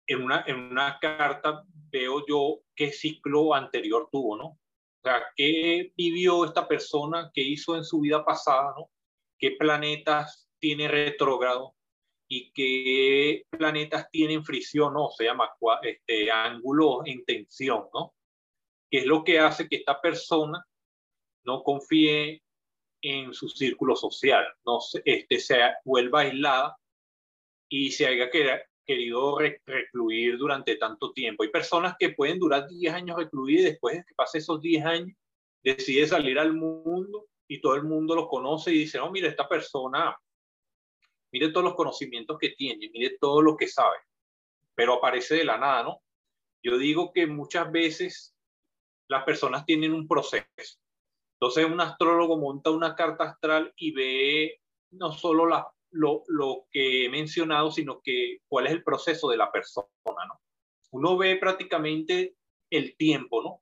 en 0.07 0.23
una, 0.23 0.43
en 0.45 0.57
una 0.57 0.99
carta 0.99 1.63
veo 1.89 2.25
yo 2.27 2.59
qué 2.75 2.91
ciclo 2.91 3.53
anterior 3.53 4.09
tuvo, 4.11 4.35
¿no? 4.35 4.45
O 4.47 5.01
sea, 5.01 5.23
qué 5.37 5.93
vivió 5.95 6.43
esta 6.43 6.67
persona, 6.67 7.31
qué 7.33 7.41
hizo 7.41 7.77
en 7.77 7.85
su 7.85 8.01
vida 8.01 8.25
pasada, 8.25 8.73
¿no? 8.77 8.91
¿Qué 9.37 9.51
planetas 9.51 10.49
tiene 10.59 10.89
retrógrado 10.89 11.75
y 12.27 12.51
qué 12.51 13.45
planetas 13.49 14.11
tienen 14.11 14.43
fricción, 14.43 14.93
¿no? 14.93 15.09
Se 15.11 15.23
llama 15.23 15.49
este, 15.81 16.29
ángulo 16.29 17.03
en 17.05 17.23
tensión, 17.23 17.85
¿no? 17.93 18.13
Que 18.89 18.99
es 18.99 19.05
lo 19.05 19.23
que 19.23 19.39
hace 19.39 19.67
que 19.67 19.77
esta 19.77 19.99
persona 20.01 20.65
no 21.43 21.63
confíe 21.63 22.41
en 23.01 23.33
su 23.33 23.47
círculo 23.47 23.95
social, 23.95 24.45
no 24.65 24.79
este, 25.05 25.39
se 25.39 25.57
vuelva 25.85 26.21
aislada 26.21 26.77
y 27.69 27.91
se 27.91 28.07
haya 28.07 28.29
querido 28.29 29.37
recluir 29.65 30.37
durante 30.37 30.75
tanto 30.75 31.13
tiempo. 31.13 31.43
Hay 31.43 31.49
personas 31.49 31.95
que 31.97 32.09
pueden 32.09 32.39
durar 32.39 32.67
10 32.67 32.93
años 32.93 33.17
recluidas 33.17 33.61
y 33.61 33.69
después 33.71 33.97
de 33.97 34.03
que 34.03 34.15
pase 34.15 34.39
esos 34.39 34.59
10 34.59 34.85
años 34.85 35.17
decide 35.63 36.07
salir 36.07 36.39
al 36.39 36.53
mundo 36.53 37.27
y 37.47 37.61
todo 37.61 37.75
el 37.75 37.83
mundo 37.83 38.15
lo 38.15 38.27
conoce 38.27 38.71
y 38.71 38.79
dice, 38.79 38.97
no, 38.97 39.11
mire, 39.11 39.27
esta 39.29 39.47
persona, 39.47 40.15
mire 41.31 41.49
todos 41.49 41.63
los 41.63 41.75
conocimientos 41.75 42.37
que 42.37 42.49
tiene, 42.49 42.89
mire 42.91 43.17
todo 43.19 43.41
lo 43.41 43.55
que 43.55 43.67
sabe, 43.67 43.97
pero 44.75 44.95
aparece 44.95 45.35
de 45.35 45.45
la 45.45 45.57
nada, 45.57 45.83
¿no? 45.83 46.01
Yo 46.61 46.77
digo 46.77 47.11
que 47.13 47.25
muchas 47.25 47.71
veces 47.71 48.35
las 49.09 49.23
personas 49.23 49.65
tienen 49.65 49.93
un 49.93 50.07
proceso. 50.07 50.45
Entonces 51.33 51.65
un 51.65 51.81
astrólogo 51.81 52.37
monta 52.37 52.69
una 52.69 52.95
carta 52.95 53.25
astral 53.25 53.73
y 53.75 53.91
ve 53.91 54.61
no 54.91 55.11
solo 55.11 55.45
lo, 55.91 56.23
lo, 56.27 56.67
que 56.71 57.05
he 57.05 57.09
mencionado, 57.09 57.71
sino 57.71 58.01
que 58.01 58.39
cuál 58.47 58.67
es 58.67 58.73
el 58.73 58.83
proceso 58.83 59.29
de 59.29 59.37
la 59.37 59.51
persona, 59.51 59.87
¿no? 60.05 60.41
Uno 60.91 61.17
ve 61.17 61.37
prácticamente 61.37 62.35
el 62.69 62.95
tiempo, 62.97 63.43
¿no? 63.43 63.61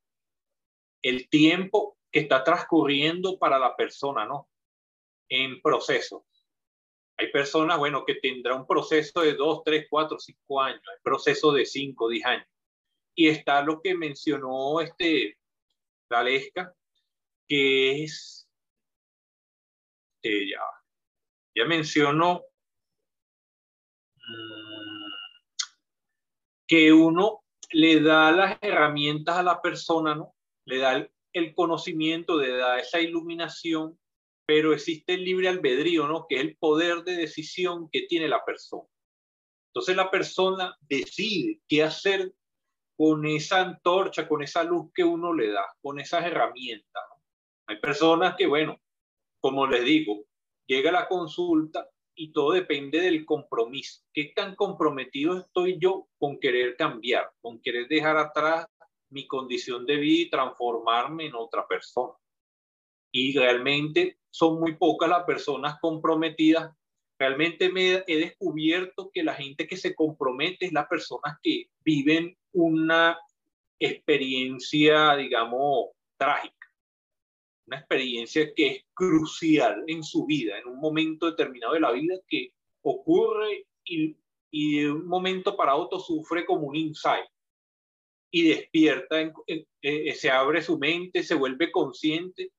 El 1.02 1.30
tiempo 1.30 1.98
que 2.12 2.20
está 2.22 2.44
transcurriendo 2.44 3.38
para 3.38 3.60
la 3.60 3.76
persona, 3.76 4.26
¿no? 4.26 4.50
En 5.30 5.62
proceso. 5.62 6.26
Hay 7.18 7.32
personas, 7.32 7.78
bueno, 7.78 8.06
que 8.06 8.16
tendrá 8.16 8.56
un 8.56 8.68
proceso 8.68 9.22
de 9.22 9.34
dos, 9.34 9.64
tres, 9.64 9.88
cuatro, 9.90 10.20
cinco 10.20 10.62
años, 10.62 10.82
hay 10.88 11.02
proceso 11.04 11.52
de 11.52 11.66
cinco, 11.66 12.10
diez 12.10 12.26
años 12.26 12.48
y 13.18 13.28
está 13.30 13.64
lo 13.64 13.82
que 13.82 13.96
mencionó 13.96 14.80
este 14.80 15.38
Valesca, 16.08 16.74
que 17.48 18.04
es, 18.04 18.48
eh, 20.22 20.52
ya, 21.56 21.66
mencionó 21.66 22.44
mm, 24.18 25.12
que 26.68 26.94
uno 26.94 27.44
le 27.72 28.02
da 28.02 28.32
las 28.32 28.60
herramientas 28.62 29.38
a 29.38 29.44
la 29.44 29.62
persona, 29.64 30.14
¿no? 30.14 30.36
Le 30.66 30.78
da 30.78 31.10
el, 31.34 31.56
conocimiento, 31.56 32.40
le 32.40 32.52
da 32.52 32.80
esa 32.80 33.02
iluminación, 33.02 34.00
pero 34.46 34.74
existe 34.74 35.16
el 35.16 35.24
libre 35.24 35.50
albedrío, 35.50 36.08
¿no? 36.08 36.28
Que 36.30 36.36
es 36.36 36.42
el 36.42 36.58
poder 36.58 37.04
de 37.04 37.16
decisión 37.16 37.90
que 37.90 38.04
tiene 38.04 38.28
la 38.28 38.46
persona. 38.46 38.88
Entonces 39.74 39.96
la 39.96 40.12
persona 40.12 40.78
decide 40.82 41.62
qué 41.68 41.84
hacer 41.84 42.34
con 42.98 43.26
esa 43.26 43.62
antorcha, 43.62 44.28
con 44.28 44.42
esa 44.42 44.64
luz 44.64 44.92
que 44.94 45.04
uno 45.04 45.34
le 45.34 45.52
da, 45.52 45.66
con 45.82 46.00
esas 46.00 46.26
herramientas. 46.26 47.04
Hay 47.68 47.80
personas 47.80 48.36
que, 48.36 48.48
bueno, 48.48 48.80
como 49.40 49.68
les 49.68 49.86
digo, 49.86 50.26
llega 50.66 50.92
la 50.92 51.08
consulta 51.08 51.88
y 52.16 52.32
todo 52.32 52.52
depende 52.52 53.00
del 53.00 53.24
compromiso. 53.24 54.02
¿Qué 54.12 54.34
tan 54.36 54.56
comprometido 54.56 55.38
estoy 55.38 55.78
yo 55.80 56.08
con 56.18 56.40
querer 56.40 56.76
cambiar, 56.76 57.32
con 57.40 57.62
querer 57.62 57.88
dejar 57.88 58.18
atrás 58.18 58.66
mi 59.10 59.28
condición 59.28 59.86
de 59.86 59.98
vida 59.98 60.24
y 60.24 60.30
transformarme 60.30 61.28
en 61.28 61.36
otra 61.36 61.68
persona? 61.68 62.14
Y 63.12 63.38
realmente 63.38 64.18
son 64.32 64.60
muy 64.60 64.76
pocas 64.76 65.10
las 65.10 65.24
personas 65.24 65.78
comprometidas 65.80 66.72
Realmente 67.20 67.70
me 67.70 68.04
he 68.06 68.18
descubierto 68.18 69.10
que 69.12 69.24
la 69.24 69.34
gente 69.34 69.68
que 69.68 69.76
se 69.76 69.96
compromete 69.96 70.68
es 70.68 70.74
las 70.74 70.88
personas 70.88 71.38
que 71.42 71.70
viven 71.84 72.37
una 72.54 73.20
experiencia, 73.80 75.16
digamos, 75.16 75.90
trágica. 76.18 76.54
Una 77.66 77.80
experiencia 77.80 78.54
que 78.56 78.68
es 78.68 78.86
crucial 78.94 79.84
en 79.88 80.04
su 80.04 80.26
vida, 80.26 80.58
en 80.58 80.68
un 80.68 80.80
momento 80.80 81.26
determinado 81.26 81.74
de 81.74 81.82
la 81.82 81.92
vida 81.92 82.16
que 82.28 82.54
ocurre 82.82 83.68
y, 83.84 84.16
y 84.50 84.82
de 84.82 84.92
un 84.92 85.06
momento 85.06 85.56
para 85.56 85.76
otro 85.76 86.00
sufre 86.00 86.46
como 86.46 86.68
un 86.68 86.76
insight 86.76 87.26
y 88.32 88.50
despierta, 88.50 89.34
eh, 89.48 90.14
se 90.14 90.30
abre 90.30 90.62
su 90.62 90.78
mente, 90.78 91.24
se 91.24 91.36
vuelve 91.36 91.72
consciente 91.72 92.52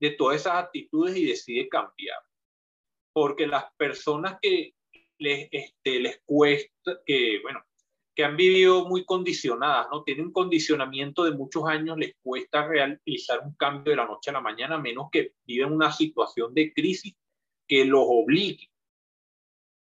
de 0.00 0.10
todas 0.10 0.40
esas 0.40 0.64
actitudes 0.64 1.16
y 1.16 1.26
decide 1.26 1.68
cambiar 1.68 2.18
porque 3.12 3.46
las 3.46 3.64
personas 3.76 4.38
que 4.40 4.74
les, 5.18 5.48
este, 5.50 6.00
les 6.00 6.22
cuesta, 6.24 7.00
que 7.04 7.40
bueno, 7.42 7.64
que 8.14 8.24
han 8.24 8.36
vivido 8.36 8.86
muy 8.86 9.04
condicionadas, 9.04 9.88
¿no? 9.90 10.02
Tienen 10.02 10.26
un 10.26 10.32
condicionamiento 10.32 11.24
de 11.24 11.32
muchos 11.32 11.64
años, 11.66 11.96
les 11.96 12.14
cuesta 12.22 12.66
realizar 12.66 13.40
un 13.44 13.54
cambio 13.54 13.90
de 13.90 13.96
la 13.96 14.06
noche 14.06 14.30
a 14.30 14.34
la 14.34 14.40
mañana, 14.40 14.78
menos 14.78 15.08
que 15.10 15.34
viven 15.44 15.72
una 15.72 15.92
situación 15.92 16.52
de 16.54 16.72
crisis 16.72 17.14
que 17.66 17.84
los 17.84 18.04
obligue 18.04 18.70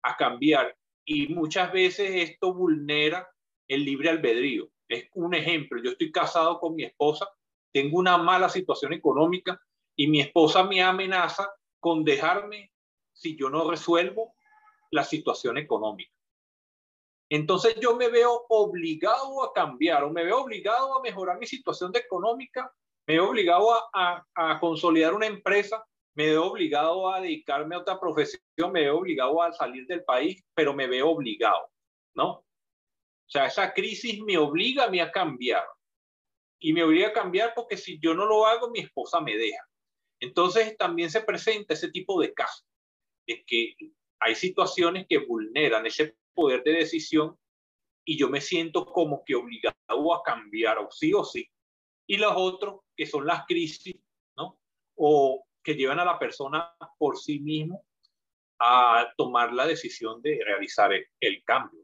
a 0.03 0.15
cambiar. 0.15 0.75
Y 1.05 1.27
muchas 1.27 1.71
veces 1.73 2.29
esto 2.29 2.53
vulnera 2.53 3.27
el 3.67 3.83
libre 3.83 4.09
albedrío. 4.09 4.69
Es 4.87 5.09
un 5.13 5.33
ejemplo. 5.33 5.81
Yo 5.83 5.91
estoy 5.91 6.11
casado 6.11 6.59
con 6.59 6.75
mi 6.75 6.83
esposa, 6.83 7.27
tengo 7.73 7.97
una 7.97 8.17
mala 8.17 8.49
situación 8.49 8.93
económica 8.93 9.59
y 9.95 10.07
mi 10.07 10.21
esposa 10.21 10.63
me 10.63 10.81
amenaza 10.81 11.49
con 11.79 12.03
dejarme 12.03 12.71
si 13.11 13.35
yo 13.35 13.49
no 13.49 13.69
resuelvo 13.69 14.35
la 14.91 15.03
situación 15.03 15.57
económica. 15.57 16.12
Entonces 17.33 17.75
yo 17.81 17.95
me 17.95 18.09
veo 18.09 18.45
obligado 18.47 19.43
a 19.43 19.51
cambiar 19.53 20.03
o 20.03 20.11
me 20.11 20.23
veo 20.23 20.41
obligado 20.41 20.95
a 20.95 21.01
mejorar 21.01 21.39
mi 21.39 21.47
situación 21.47 21.91
económica, 21.95 22.71
me 23.07 23.15
veo 23.15 23.31
obligado 23.31 23.73
a, 23.91 24.59
consolidar 24.59 25.15
una 25.15 25.25
empresa, 25.25 25.83
me 26.15 26.27
veo 26.27 26.45
obligado 26.45 27.11
a 27.11 27.21
dedicarme 27.21 27.73
a 27.73 27.79
otra 27.79 27.99
profesión, 27.99 28.71
me 28.71 28.81
veo 28.81 28.99
obligado 28.99 29.41
a 29.41 29.51
salir 29.51 29.87
del 29.87 30.03
país, 30.03 30.43
pero 30.53 30.75
me 30.75 30.85
veo 30.85 31.09
obligado, 31.09 31.71
¿no? 32.13 32.33
O 32.33 32.45
sea, 33.25 33.47
esa 33.47 33.73
crisis 33.73 34.21
me 34.21 34.37
obliga 34.37 34.83
a 34.83 34.89
mí 34.91 34.99
a 34.99 35.11
cambiar. 35.11 35.65
Y 36.61 36.71
me 36.71 36.83
obliga 36.83 37.07
a 37.07 37.13
cambiar 37.13 37.53
porque 37.55 37.77
si 37.77 37.99
yo 37.99 38.13
no 38.13 38.27
lo 38.27 38.45
hago, 38.45 38.69
mi 38.69 38.81
esposa 38.81 39.19
me 39.21 39.35
deja. 39.35 39.67
Entonces 40.19 40.77
también 40.77 41.09
se 41.09 41.21
presenta 41.21 41.73
ese 41.73 41.89
tipo 41.89 42.21
de 42.21 42.31
casos, 42.31 42.67
de 43.25 43.43
que 43.43 43.75
hay 44.19 44.35
situaciones 44.35 45.07
que 45.09 45.17
vulneran 45.17 45.87
ese 45.87 46.15
poder 46.33 46.63
de 46.63 46.73
decisión 46.73 47.37
y 48.05 48.17
yo 48.17 48.29
me 48.29 48.41
siento 48.41 48.85
como 48.85 49.23
que 49.23 49.35
obligado 49.35 50.13
a 50.13 50.23
cambiar 50.23 50.77
o 50.79 50.91
sí 50.91 51.13
o 51.13 51.23
sí. 51.23 51.49
Y 52.07 52.17
los 52.17 52.33
otros, 52.35 52.81
que 52.95 53.05
son 53.05 53.25
las 53.25 53.45
crisis, 53.45 53.95
¿no? 54.35 54.59
O 54.95 55.45
que 55.63 55.75
llevan 55.75 55.99
a 55.99 56.05
la 56.05 56.19
persona 56.19 56.75
por 56.97 57.17
sí 57.17 57.39
mismo 57.39 57.85
a 58.59 59.13
tomar 59.17 59.53
la 59.53 59.65
decisión 59.65 60.21
de 60.21 60.39
realizar 60.45 60.91
el, 60.93 61.05
el 61.19 61.43
cambio. 61.43 61.83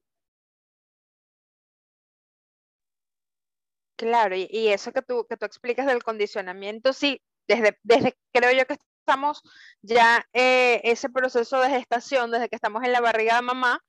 Claro, 3.95 4.35
y, 4.35 4.47
y, 4.49 4.69
eso 4.69 4.93
que 4.93 5.01
tú, 5.01 5.25
que 5.27 5.35
tú 5.35 5.45
explicas 5.45 5.85
del 5.85 6.03
condicionamiento, 6.03 6.93
sí, 6.93 7.21
desde, 7.49 7.77
desde 7.83 8.17
creo 8.31 8.57
yo 8.57 8.65
que 8.65 8.77
estamos 9.09 9.41
ya 9.81 10.25
eh, 10.33 10.79
ese 10.83 11.09
proceso 11.09 11.59
de 11.59 11.69
gestación, 11.69 12.31
desde 12.31 12.47
que 12.47 12.55
estamos 12.55 12.83
en 12.83 12.93
la 12.93 13.01
barriga 13.01 13.35
de 13.35 13.41
mamá, 13.41 13.83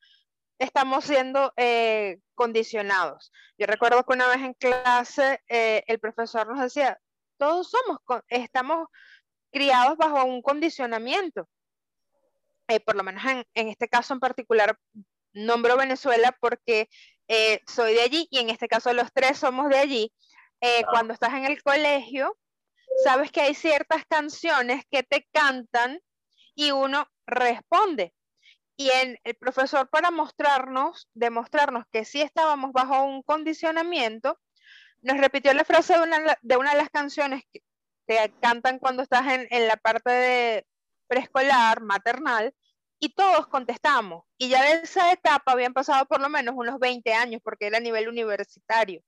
estamos 0.60 1.04
siendo 1.04 1.52
eh, 1.56 2.18
condicionados. 2.34 3.32
Yo 3.58 3.66
recuerdo 3.66 4.04
que 4.04 4.12
una 4.12 4.28
vez 4.28 4.42
en 4.42 4.54
clase 4.54 5.40
eh, 5.48 5.82
el 5.86 5.98
profesor 5.98 6.46
nos 6.46 6.60
decía, 6.60 7.00
todos 7.38 7.70
somos, 7.70 7.98
estamos 8.28 8.88
criados 9.50 9.96
bajo 9.96 10.24
un 10.24 10.42
condicionamiento. 10.42 11.48
por 12.84 12.94
lo 12.94 13.02
menos 13.02 13.24
en, 13.24 13.44
en, 13.54 13.68
este 13.68 13.88
caso 13.88 14.12
en 14.12 14.20
particular, 14.20 14.78
nombro 15.32 15.76
Venezuela 15.76 16.36
porque 16.40 16.88
soy 17.66 17.94
de 17.94 18.02
allí 18.02 18.28
y 18.30 18.38
en 18.38 18.50
este 18.50 18.68
caso 18.68 18.92
los 18.92 19.12
tres 19.12 19.38
somos 19.38 19.70
de 19.70 19.78
allí. 19.78 20.12
Cuando 20.90 21.14
estás 21.14 21.32
en 21.32 21.46
el 21.46 21.62
colegio, 21.62 22.36
sabes 23.02 23.32
que 23.32 23.40
hay 23.40 23.54
ciertas 23.54 24.04
canciones 24.06 24.84
que 24.90 25.02
te 25.02 25.26
cantan 25.32 26.00
y 26.54 26.70
uno 26.72 27.08
responde. 27.26 28.12
Y 28.80 28.88
el 28.90 29.34
profesor 29.34 29.90
para 29.90 30.10
mostrarnos, 30.10 31.06
demostrarnos 31.12 31.84
que 31.92 32.06
sí 32.06 32.22
estábamos 32.22 32.72
bajo 32.72 33.02
un 33.02 33.22
condicionamiento, 33.22 34.40
nos 35.02 35.18
repitió 35.18 35.52
la 35.52 35.66
frase 35.66 35.98
de 35.98 36.00
una 36.00 36.38
de, 36.40 36.56
una 36.56 36.70
de 36.70 36.78
las 36.78 36.88
canciones 36.88 37.42
que 37.52 37.62
te 38.06 38.32
cantan 38.40 38.78
cuando 38.78 39.02
estás 39.02 39.26
en, 39.34 39.46
en 39.50 39.68
la 39.68 39.76
parte 39.76 40.10
de 40.10 40.66
preescolar, 41.08 41.82
maternal, 41.82 42.54
y 42.98 43.10
todos 43.10 43.48
contestamos. 43.48 44.24
Y 44.38 44.48
ya 44.48 44.62
de 44.62 44.80
esa 44.80 45.12
etapa 45.12 45.52
habían 45.52 45.74
pasado 45.74 46.06
por 46.06 46.22
lo 46.22 46.30
menos 46.30 46.54
unos 46.56 46.78
20 46.78 47.12
años, 47.12 47.42
porque 47.44 47.66
era 47.66 47.76
a 47.76 47.82
nivel 47.82 48.08
universitario. 48.08 49.02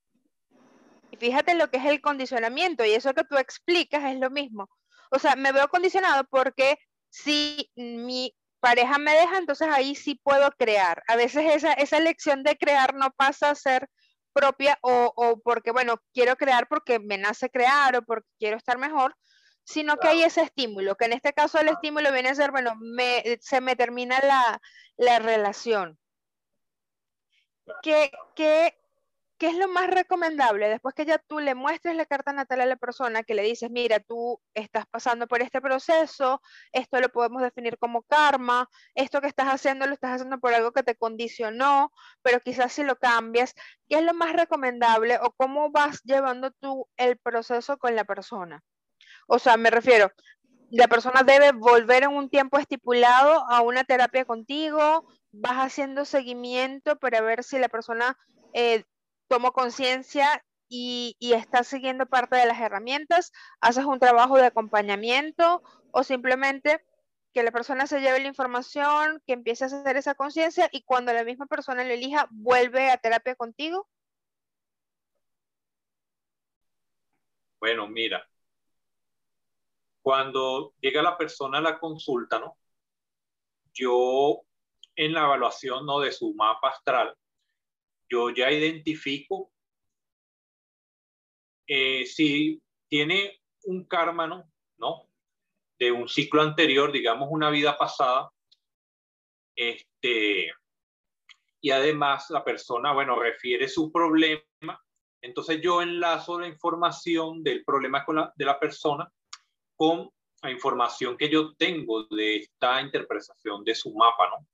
Y 1.11 1.17
fíjate 1.17 1.55
lo 1.55 1.71
que 1.71 1.79
es 1.79 1.87
el 1.87 2.03
condicionamiento 2.03 2.85
y 2.85 2.93
eso 2.93 3.15
que 3.15 3.25
tú 3.25 3.39
explicas 3.39 4.05
es 4.05 4.21
lo 4.21 4.29
mismo. 4.29 4.69
O 5.11 5.19
sea, 5.19 5.35
me 5.35 5.51
veo 5.51 5.69
condicionado 5.69 6.25
porque 6.25 6.77
si 7.09 7.71
mi 7.75 8.35
pareja 8.63 8.97
me 8.99 9.13
deja, 9.13 9.39
entonces 9.39 9.69
ahí 9.69 9.97
sí 9.97 10.15
puedo 10.23 10.49
crear. 10.53 11.03
A 11.09 11.17
veces 11.17 11.45
esa, 11.53 11.73
esa 11.73 11.97
elección 11.99 12.45
de 12.45 12.57
crear 12.57 12.95
no 12.95 13.11
pasa 13.11 13.51
a 13.51 13.55
ser 13.57 13.91
propia 14.33 14.79
o, 14.83 15.13
o, 15.17 15.41
porque, 15.41 15.73
bueno, 15.73 15.97
quiero 16.15 16.37
crear 16.37 16.69
porque 16.69 17.01
me 17.01 17.19
nace 17.19 17.51
crear 17.51 17.97
o 17.97 18.03
porque 18.03 18.29
quiero 18.39 18.57
estar 18.57 18.79
mejor, 18.79 19.17
sino 19.65 19.97
que 19.97 20.09
hay 20.09 20.23
ese 20.23 20.43
estímulo, 20.43 20.97
que 20.97 21.07
en 21.07 21.13
este 21.13 21.33
caso 21.33 21.59
el 21.59 21.69
estímulo 21.69 22.13
viene 22.13 22.29
a 22.31 22.35
ser, 22.37 22.53
bueno, 22.53 22.75
me, 22.81 23.39
se 23.41 23.61
me 23.61 23.75
termina 23.75 24.21
la, 24.21 24.61
la 24.97 25.19
relación. 25.19 25.99
¿Qué, 27.83 28.13
qué, 28.37 28.77
¿qué 29.43 29.49
es 29.49 29.57
lo 29.57 29.67
más 29.67 29.89
recomendable? 29.89 30.69
Después 30.69 30.95
que 30.95 31.05
ya 31.05 31.19
tú 31.19 31.41
le 31.41 31.57
muestres 31.57 31.97
la 31.97 32.07
carta 32.07 32.33
natal 32.33 32.61
a 32.61 32.67
la 32.67 32.77
persona, 32.77 33.25
que 33.25 33.35
le 33.35 33.43
dices, 33.43 33.73
mira, 33.73 33.99
tú 33.99 34.41
estás 34.55 34.87
pasando 34.87 35.27
por 35.27 35.43
este 35.43 35.61
proceso, 35.61 36.41
esto 36.71 37.01
lo 37.01 37.09
podemos 37.09 37.43
definir 37.43 37.77
como 37.77 38.05
karma, 38.05 38.69
esto 38.95 39.21
que 39.21 39.27
estás 39.27 39.49
haciendo 39.49 39.85
lo 39.89 39.95
estás 39.95 40.13
haciendo 40.13 40.39
por 40.39 40.55
algo 40.55 40.71
que 40.71 40.85
te 40.85 40.95
condicionó, 40.95 41.91
pero 42.23 42.39
quizás 42.39 42.73
si 42.73 42.85
lo 42.85 42.95
cambias, 42.95 43.57
¿qué 43.89 43.97
es 43.97 44.05
lo 44.05 44.15
más 44.15 44.33
recomendable 44.33 45.19
o 45.21 45.33
cómo 45.33 45.73
vas 45.73 46.01
llevando 46.05 46.53
tú 46.53 46.87
el 46.97 47.19
proceso 47.19 47.79
con 47.79 47.97
la 47.97 48.05
persona? 48.05 48.63
O 49.27 49.41
sea, 49.41 49.57
me 49.57 49.73
refiero, 49.73 50.13
la 50.71 50.87
persona 50.87 51.25
debe 51.25 51.51
volver 51.51 52.05
en 52.05 52.11
un 52.11 52.31
tiempo 52.31 52.61
estipulado 52.61 53.45
a 53.51 53.61
una 53.63 53.83
terapia 53.83 54.25
contigo, 54.25 55.05
vas 55.33 55.57
haciendo 55.57 56.05
seguimiento 56.05 56.95
para 57.01 57.21
ver 57.23 57.43
si 57.43 57.59
la 57.59 57.69
persona 57.69 58.17
eh, 58.53 58.85
tomo 59.33 59.53
conciencia 59.53 60.45
y, 60.69 61.17
y 61.19 61.33
estás 61.33 61.67
siguiendo 61.67 62.05
parte 62.05 62.37
de 62.37 62.45
las 62.45 62.61
herramientas, 62.61 63.33
haces 63.63 63.87
un 63.87 63.99
trabajo 63.99 64.37
de 64.37 64.45
acompañamiento 64.45 65.63
o 65.91 66.05
simplemente 66.05 66.85
que 67.33 67.43
la 67.43 67.51
persona 67.51 67.87
se 67.87 68.03
lleve 68.03 68.21
la 68.21 68.29
información, 68.29 69.23
que 69.27 69.33
empiece 69.33 69.65
a 69.65 69.69
hacer 69.69 69.97
esa 69.97 70.15
conciencia 70.15 70.69
y 70.71 70.83
cuando 70.83 71.15
la 71.15 71.25
misma 71.25 71.47
persona 71.47 71.83
lo 71.83 71.95
elija, 71.95 72.29
vuelve 72.31 72.91
a 72.91 72.99
terapia 72.99 73.35
contigo? 73.35 73.89
Bueno, 77.59 77.89
mira, 77.89 78.29
cuando 80.03 80.75
llega 80.79 81.01
la 81.01 81.17
persona 81.17 81.57
a 81.57 81.63
la 81.63 81.79
consulta, 81.79 82.39
¿no? 82.39 82.59
Yo 83.73 84.43
en 84.95 85.15
la 85.15 85.25
evaluación 85.25 85.87
¿no? 85.87 86.01
de 86.01 86.13
su 86.13 86.35
mapa 86.35 86.69
astral, 86.69 87.17
yo 88.13 88.29
ya 88.29 88.51
identifico 88.51 89.51
eh, 91.67 92.05
si 92.05 92.61
tiene 92.89 93.41
un 93.65 93.85
karma, 93.85 94.27
¿no? 94.27 95.09
De 95.79 95.91
un 95.91 96.09
ciclo 96.09 96.43
anterior, 96.43 96.93
digamos 96.93 97.29
una 97.31 97.49
vida 97.49 97.79
pasada, 97.79 98.31
este, 99.57 100.53
y 101.61 101.71
además 101.71 102.29
la 102.29 102.45
persona, 102.45 102.93
bueno, 102.93 103.19
refiere 103.19 103.67
su 103.69 103.91
problema, 103.91 104.45
entonces 105.23 105.61
yo 105.63 105.81
enlazo 105.81 106.39
la 106.39 106.49
información 106.49 107.43
del 107.43 107.65
problema 107.65 108.05
con 108.05 108.17
la, 108.17 108.33
de 108.37 108.45
la 108.45 108.59
persona 108.61 109.11
con 109.77 110.11
la 110.43 110.51
información 110.51 111.17
que 111.17 111.31
yo 111.31 111.55
tengo 111.55 112.05
de 112.05 112.37
esta 112.37 112.83
interpretación 112.83 113.65
de 113.65 113.75
su 113.75 113.95
mapa, 113.95 114.29
¿no? 114.29 114.47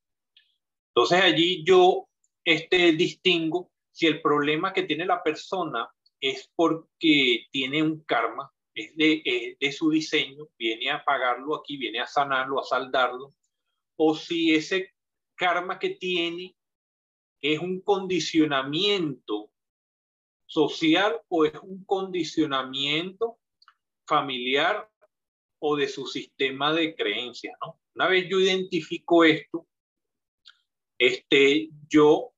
Entonces 0.95 1.23
allí 1.23 1.65
yo 1.65 2.09
este, 2.51 2.93
distingo 2.93 3.71
si 3.93 4.07
el 4.07 4.23
problema 4.23 4.73
que 4.73 4.85
tiene 4.85 5.05
la 5.05 5.23
persona 5.23 5.87
es 6.19 6.51
porque 6.57 7.47
tiene 7.51 7.83
un 7.83 8.03
karma, 8.05 8.51
es 8.75 8.97
de, 8.97 9.57
de 9.61 9.73
su 9.73 9.91
diseño, 9.91 10.49
viene 10.59 10.91
a 10.91 11.05
pagarlo 11.05 11.57
aquí, 11.57 11.77
viene 11.77 12.01
a 12.01 12.07
sanarlo, 12.07 12.59
a 12.59 12.65
saldarlo, 12.65 13.35
o 13.97 14.15
si 14.15 14.55
ese 14.55 14.95
karma 15.35 15.79
que 15.79 15.91
tiene 15.91 16.57
es 17.43 17.59
un 17.59 17.83
condicionamiento 17.83 19.51
social 20.47 21.21
o 21.29 21.45
es 21.45 21.55
un 21.63 21.85
condicionamiento 21.85 23.39
familiar 24.07 24.91
o 25.61 25.77
de 25.77 25.87
su 25.87 26.07
sistema 26.07 26.73
de 26.73 26.95
creencias, 26.95 27.55
¿no? 27.63 27.79
Una 27.95 28.09
vez 28.09 28.27
yo 28.27 28.41
identifico 28.41 29.25
esto, 29.25 29.67
este, 30.97 31.69
yo 31.89 32.33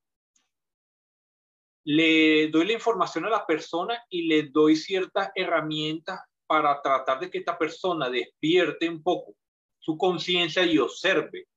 le 1.92 2.46
doy 2.50 2.66
la 2.66 2.74
información 2.74 3.24
a 3.24 3.30
la 3.30 3.44
persona 3.44 4.00
y 4.08 4.28
le 4.28 4.44
doy 4.44 4.76
ciertas 4.76 5.32
herramientas 5.34 6.20
para 6.46 6.80
tratar 6.80 7.18
de 7.18 7.28
que 7.28 7.38
esta 7.38 7.58
persona 7.58 8.08
despierte 8.08 8.88
un 8.88 9.02
poco 9.02 9.34
su 9.80 9.98
conciencia 9.98 10.64
y 10.64 10.78
observe, 10.78 11.48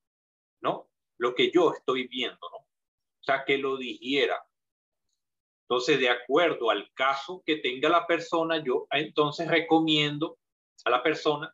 ¿no? 0.62 0.90
Lo 1.20 1.36
que 1.36 1.52
yo 1.52 1.72
estoy 1.74 2.08
viendo, 2.08 2.40
¿no? 2.52 2.58
O 2.58 3.24
sea, 3.24 3.44
que 3.46 3.60
lo 3.60 3.78
digiera. 3.78 4.44
Entonces, 5.70 6.00
de 6.00 6.10
acuerdo 6.10 6.72
al 6.72 6.92
caso 6.96 7.44
que 7.46 7.58
tenga 7.58 7.88
la 7.88 8.08
persona, 8.08 8.58
yo 8.64 8.88
entonces 8.90 9.48
recomiendo 9.48 10.40
a 10.84 10.90
la 10.90 11.04
persona 11.04 11.54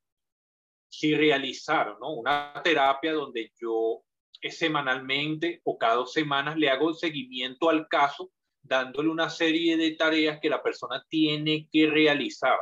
si 0.88 1.16
realizar, 1.16 1.98
¿no? 2.00 2.14
Una 2.14 2.62
terapia 2.64 3.12
donde 3.12 3.52
yo 3.60 4.04
semanalmente 4.42 5.60
o 5.66 5.78
cada 5.78 5.96
dos 5.96 6.14
semanas 6.14 6.56
le 6.56 6.70
hago 6.70 6.94
seguimiento 6.94 7.70
al 7.70 7.86
caso 7.90 8.32
dándole 8.62 9.10
una 9.10 9.30
serie 9.30 9.78
de 9.78 9.92
tareas 9.92 10.40
que 10.40 10.50
la 10.50 10.62
persona 10.62 11.06
tiene 11.10 11.68
que 11.72 11.88
realizar 11.88 12.58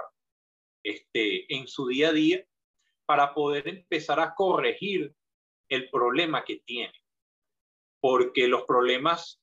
este, 0.83 1.53
en 1.53 1.67
su 1.67 1.87
día 1.87 2.09
a 2.09 2.13
día 2.13 2.45
para 3.05 3.33
poder 3.33 3.67
empezar 3.67 4.19
a 4.19 4.33
corregir 4.35 5.13
el 5.69 5.89
problema 5.89 6.43
que 6.43 6.61
tiene. 6.65 6.93
Porque 7.99 8.47
los 8.47 8.63
problemas 8.63 9.41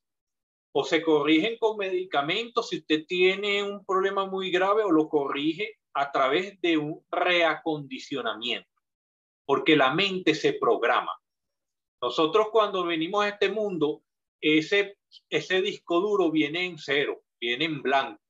o 0.76 0.84
se 0.84 1.02
corrigen 1.02 1.57
con 1.59 1.76
medicamentos 1.76 2.68
si 2.68 2.78
usted 2.78 3.07
tiene 3.07 3.62
un 3.62 3.84
problema 3.84 4.26
muy 4.26 4.50
grave 4.50 4.82
o 4.82 4.90
lo 4.90 5.09
corrige 5.09 5.78
a 5.94 6.11
través 6.11 6.61
de 6.61 6.76
un 6.76 7.05
reacondicionamiento, 7.11 8.68
porque 9.46 9.76
la 9.76 9.94
mente 9.94 10.34
se 10.34 10.55
programa. 10.55 11.12
Nosotros 12.02 12.48
cuando 12.50 12.84
venimos 12.84 13.24
a 13.24 13.28
este 13.28 13.48
mundo, 13.48 14.02
ese, 14.45 14.99
ese 15.30 15.62
disco 15.62 16.01
duro 16.01 16.30
viene 16.30 16.66
en 16.66 16.78
cero, 16.78 17.22
viene 17.40 17.64
en 17.64 17.82
blanco. 17.82 18.20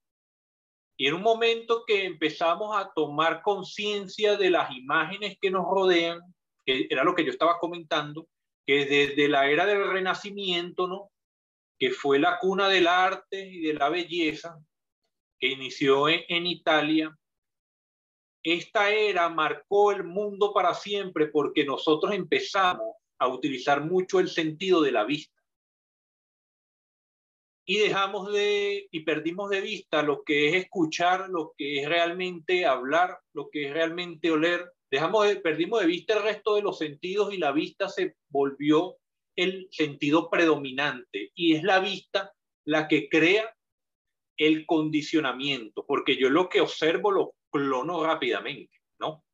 Y 0.97 1.09
en 1.09 1.15
un 1.15 1.23
momento 1.23 1.83
que 1.85 2.05
empezamos 2.05 2.77
a 2.77 2.93
tomar 2.95 3.43
conciencia 3.43 4.37
de 4.37 4.51
las 4.51 4.71
imágenes 4.71 5.37
que 5.41 5.51
nos 5.51 5.65
rodean, 5.65 6.21
que 6.65 6.87
era 6.89 7.03
lo 7.03 7.17
que 7.17 7.25
yo 7.25 7.31
estaba 7.31 7.59
comentando, 7.59 8.29
que 8.65 8.87
desde 8.87 9.29
la 9.29 9.51
era 9.51 9.67
del 9.67 9.91
Renacimiento, 9.91 10.87
¿no? 10.87 11.11
que 11.79 11.91
fue 11.91 12.21
la 12.21 12.39
cuna 12.39 12.69
del 12.69 12.87
arte 12.87 13.45
y 13.47 13.61
de 13.61 13.75
la 13.75 13.89
belleza, 13.89 14.57
que 15.39 15.49
inició 15.49 16.09
en, 16.09 16.47
Italia, 16.47 17.13
esta 18.43 18.91
era 18.91 19.29
marcó 19.29 19.91
el 19.91 20.05
mundo 20.05 20.53
para 20.53 20.75
siempre 20.75 21.27
porque 21.27 21.65
nosotros 21.65 22.15
empezamos 22.15 22.95
a 23.19 23.27
utilizar 23.27 23.85
mucho 23.85 24.21
el 24.21 24.29
sentido 24.29 24.81
de 24.81 24.93
la 24.93 25.05
vista. 25.05 25.34
Y 27.67 27.79
dejamos 27.79 28.33
de, 28.33 28.89
y 28.91 29.01
perdimos 29.01 29.51
de 29.51 29.61
vista 29.61 30.03
lo 30.03 30.23
que 30.23 30.49
es 30.49 30.55
escuchar, 30.65 31.31
lo 31.31 31.55
que 31.57 31.81
es 31.81 31.89
realmente 31.89 32.67
hablar, 32.67 33.19
lo 33.33 33.49
que 33.51 33.67
es 33.67 33.73
realmente 33.73 34.31
oler. 34.31 34.71
Dejamos 34.91 35.27
de, 35.27 35.37
perdimos 35.37 35.81
de 35.81 35.87
vista 35.87 36.15
el 36.15 36.23
resto 36.23 36.57
de 36.57 36.63
los 36.63 36.79
sentidos 36.79 37.33
y 37.33 37.39
la 37.39 37.53
vista 37.53 37.89
se 37.89 38.17
volvió 38.29 38.97
el 39.37 39.69
sentido 39.71 40.31
predominante 40.31 41.33
y 41.35 41.55
es 41.55 41.63
la 41.63 41.81
vista 41.81 42.33
la 42.65 42.87
que 42.87 43.09
crea 43.09 43.55
el 44.37 44.67
condicionamiento, 44.67 45.85
porque 45.87 46.17
yo 46.17 46.29
lo 46.29 46.49
que 46.49 46.61
observo 46.61 47.11
lo 47.11 47.35
clono 47.51 48.05
rápidamente, 48.05 48.79
¿no? 48.99 49.25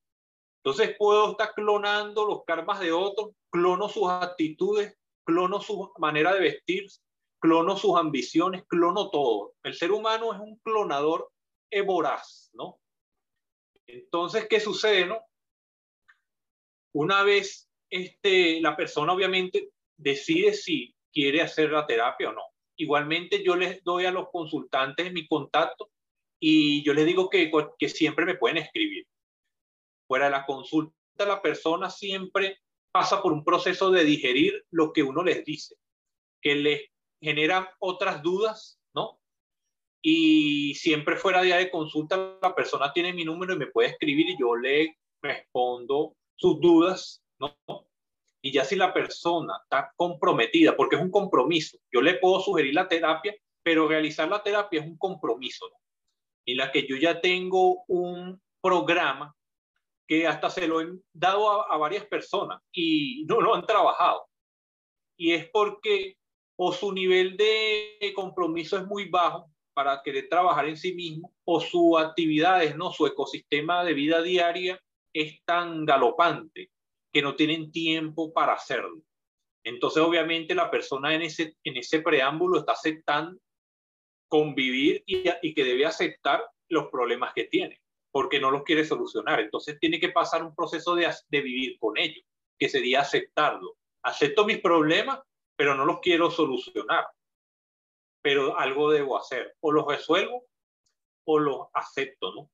Entonces 0.63 0.95
puedo 0.99 1.33
estar 1.33 1.55
clonando 1.55 2.27
los 2.27 2.45
karmas 2.45 2.81
de 2.81 2.93
otros, 2.93 3.31
clono 3.51 3.89
sus 3.89 4.09
actitudes, 4.11 4.95
clono 5.25 5.61
su 5.61 5.91
manera 5.99 6.35
de 6.35 6.41
vestir, 6.41 6.87
clono 7.41 7.77
sus 7.77 7.99
ambiciones, 7.99 8.65
clono 8.69 9.11
todo. 9.11 9.55
El 9.63 9.75
ser 9.75 9.93
humano 9.93 10.33
es 10.33 10.41
un 10.41 10.57
clonador 10.59 11.31
voraz, 11.87 12.51
¿no? 12.53 12.81
Entonces, 13.87 14.47
¿qué 14.49 14.61
sucede, 14.61 15.07
no? 15.07 15.21
Una 16.93 17.23
vez 17.23 17.69
este, 17.89 18.61
la 18.61 18.77
persona 18.77 19.13
obviamente 19.13 19.71
decide 19.97 20.53
si 20.53 20.95
quiere 21.13 21.43
hacer 21.43 21.71
la 21.71 21.87
terapia 21.87 22.31
o 22.31 22.33
no. 22.33 22.43
Igualmente 22.77 23.43
yo 23.45 23.57
les 23.57 23.83
doy 23.85 24.07
a 24.07 24.11
los 24.11 24.31
consultantes 24.31 25.13
mi 25.13 25.27
contacto 25.27 25.91
y 26.41 26.83
yo 26.85 26.95
les 26.95 27.07
digo 27.07 27.29
que, 27.29 27.51
que 27.79 27.89
siempre 27.89 28.25
me 28.25 28.37
pueden 28.37 28.59
escribir. 28.59 29.07
Fuera 30.07 30.27
de 30.27 30.31
la 30.33 30.47
consulta, 30.47 30.95
la 31.19 31.43
persona 31.43 31.91
siempre 31.91 32.61
pasa 32.91 33.23
por 33.23 33.33
un 33.33 33.45
proceso 33.45 33.91
de 33.91 34.05
digerir 34.05 34.65
lo 34.71 34.93
que 34.93 35.03
uno 35.03 35.23
les 35.23 35.45
dice, 35.45 35.77
que 36.41 36.55
les 36.57 36.91
genera 37.21 37.75
otras 37.79 38.23
dudas, 38.23 38.81
¿no? 38.95 39.21
Y 40.03 40.75
siempre 40.75 41.17
fuera 41.17 41.43
día 41.43 41.57
de 41.57 41.71
consulta, 41.71 42.39
la 42.41 42.55
persona 42.55 42.93
tiene 42.93 43.13
mi 43.13 43.25
número 43.25 43.55
y 43.55 43.59
me 43.59 43.67
puede 43.67 43.91
escribir 43.91 44.31
y 44.31 44.39
yo 44.39 44.57
le 44.57 44.97
respondo 45.23 46.17
sus 46.37 46.61
dudas, 46.61 47.23
¿no? 47.39 47.57
Y 48.43 48.53
ya 48.53 48.65
si 48.65 48.77
la 48.77 48.95
persona 48.95 49.61
está 49.63 49.93
comprometida, 49.97 50.75
porque 50.77 50.97
es 50.97 51.03
un 51.03 51.11
compromiso, 51.11 51.79
yo 51.93 52.01
le 52.01 52.15
puedo 52.15 52.41
sugerir 52.41 52.75
la 52.75 52.89
terapia, 52.89 53.35
pero 53.63 53.87
realizar 53.87 54.29
la 54.29 54.43
terapia 54.43 54.81
es 54.81 54.87
un 54.87 54.97
compromiso, 54.97 55.69
¿no? 55.69 55.77
En 56.47 56.57
la 56.57 56.73
que 56.73 56.87
yo 56.87 56.97
ya 56.97 57.21
tengo 57.21 57.85
un 57.87 58.41
programa 58.63 59.35
que 60.11 60.27
hasta 60.27 60.51
se 60.51 60.67
lo 60.67 60.81
he 60.81 60.89
dado 61.13 61.71
a, 61.71 61.77
varias 61.77 62.05
personas 62.07 62.61
y 62.73 63.25
no 63.29 63.41
lo 63.41 63.55
han 63.55 63.65
trabajado. 63.65 64.27
Y 65.17 65.35
es 65.35 65.49
porque 65.51 66.17
o 66.63 66.73
su 66.73 66.93
nivel 66.93 67.39
de 67.39 68.13
compromiso 68.15 68.77
es 68.77 68.85
muy 68.85 69.09
bajo 69.09 69.51
para 69.73 70.03
querer 70.03 70.29
trabajar 70.29 70.69
en 70.69 70.77
sí 70.77 70.93
mismo, 70.93 71.33
o 71.45 71.59
su 71.59 71.97
actividades, 71.97 72.77
¿no? 72.77 72.93
Su 72.93 73.07
ecosistema 73.07 73.83
de 73.83 73.95
vida 73.95 74.21
diaria 74.21 74.79
es 75.15 75.43
tan 75.47 75.87
galopante 75.87 76.71
que 77.11 77.23
no 77.23 77.35
tienen 77.35 77.73
tiempo 77.73 78.31
para 78.35 78.53
hacerlo. 78.53 79.01
Entonces, 79.65 80.03
obviamente, 80.03 80.55
la 80.55 80.71
persona 80.71 81.15
en 81.15 81.23
ese, 81.23 81.57
en 81.65 81.79
ese 81.79 82.03
preámbulo 82.03 82.59
está 82.59 82.73
aceptando 82.73 83.41
convivir 84.29 85.03
y, 85.07 85.25
y 85.41 85.55
que 85.55 85.65
debe 85.65 85.87
aceptar 85.87 86.45
los 86.69 86.89
problemas 86.89 87.33
que 87.33 87.45
tiene, 87.45 87.81
porque 88.13 88.39
no 88.39 88.51
los 88.51 88.65
quiere 88.65 88.85
solucionar. 88.85 89.41
Entonces, 89.41 89.79
tiene 89.81 89.99
que 89.99 90.11
pasar 90.11 90.45
un 90.45 90.55
proceso 90.55 90.95
de, 90.95 91.11
de 91.31 91.41
vivir 91.41 91.79
con 91.79 91.97
ellos, 91.97 92.23
que 92.59 92.69
sería 92.69 93.01
aceptarlo. 93.01 93.79
Acepto 94.03 94.45
mis 94.45 94.59
problemas, 94.59 95.21
pero 95.61 95.75
no 95.75 95.85
los 95.85 96.01
quiero 96.01 96.31
solucionar. 96.31 97.07
Pero 98.23 98.59
algo 98.59 98.91
debo 98.91 99.19
hacer. 99.19 99.57
O 99.61 99.71
los 99.71 99.87
resuelvo 99.87 100.47
o 101.27 101.39
los 101.39 101.69
acepto, 101.75 102.33
¿no? 102.35 102.51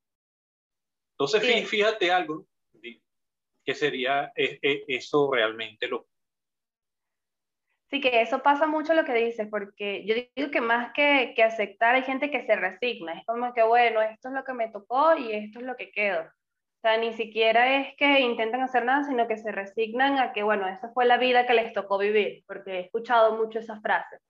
Entonces, 1.12 1.68
fíjate 1.70 2.10
algo, 2.10 2.48
que 3.64 3.74
sería 3.76 4.32
e, 4.34 4.58
e, 4.60 4.84
eso 4.88 5.30
realmente 5.32 5.86
lo. 5.86 6.08
Sí, 7.90 8.00
que 8.00 8.22
eso 8.22 8.42
pasa 8.42 8.66
mucho 8.66 8.92
lo 8.92 9.04
que 9.04 9.14
dices, 9.14 9.46
porque 9.48 10.04
yo 10.04 10.16
digo 10.34 10.50
que 10.50 10.60
más 10.60 10.92
que, 10.92 11.32
que 11.36 11.44
aceptar 11.44 11.94
hay 11.94 12.02
gente 12.02 12.28
que 12.28 12.44
se 12.44 12.56
resigna, 12.56 13.12
es 13.12 13.24
como 13.24 13.54
que, 13.54 13.62
bueno, 13.62 14.02
esto 14.02 14.30
es 14.30 14.34
lo 14.34 14.42
que 14.42 14.52
me 14.52 14.68
tocó 14.68 15.16
y 15.16 15.32
esto 15.32 15.60
es 15.60 15.64
lo 15.64 15.76
que 15.76 15.92
quedo. 15.92 16.28
Sea, 16.86 16.98
ni 16.98 17.14
siquiera 17.14 17.80
es 17.80 17.96
que 17.96 18.20
intentan 18.20 18.60
hacer 18.60 18.84
nada, 18.84 19.02
sino 19.02 19.26
que 19.26 19.36
se 19.38 19.50
resignan 19.50 20.20
a 20.20 20.32
que, 20.32 20.44
bueno, 20.44 20.68
esa 20.68 20.88
fue 20.90 21.04
la 21.04 21.16
vida 21.16 21.44
que 21.44 21.52
les 21.52 21.72
tocó 21.72 21.98
vivir, 21.98 22.44
porque 22.46 22.74
he 22.74 22.80
escuchado 22.82 23.36
mucho 23.36 23.58
esa 23.58 23.80
frase. 23.80 24.20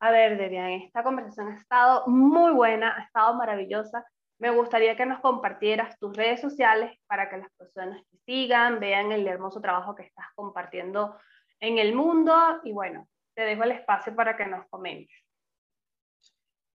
A 0.00 0.10
ver, 0.10 0.36
Debian, 0.36 0.72
esta 0.72 1.02
conversación 1.02 1.48
ha 1.48 1.56
estado 1.58 2.06
muy 2.06 2.52
buena, 2.52 2.94
ha 2.98 3.04
estado 3.04 3.34
maravillosa. 3.36 4.04
Me 4.38 4.50
gustaría 4.50 4.94
que 4.94 5.06
nos 5.06 5.20
compartieras 5.20 5.98
tus 5.98 6.14
redes 6.14 6.38
sociales 6.38 6.98
para 7.06 7.30
que 7.30 7.38
las 7.38 7.50
personas 7.54 8.02
te 8.10 8.18
sigan, 8.26 8.78
vean 8.78 9.10
el 9.10 9.26
hermoso 9.26 9.62
trabajo 9.62 9.94
que 9.94 10.02
estás 10.02 10.26
compartiendo 10.34 11.16
en 11.60 11.78
el 11.78 11.94
mundo 11.94 12.60
y 12.64 12.72
bueno, 12.72 13.08
te 13.34 13.40
dejo 13.40 13.62
el 13.62 13.70
espacio 13.70 14.14
para 14.14 14.36
que 14.36 14.44
nos 14.44 14.68
comentes. 14.68 15.16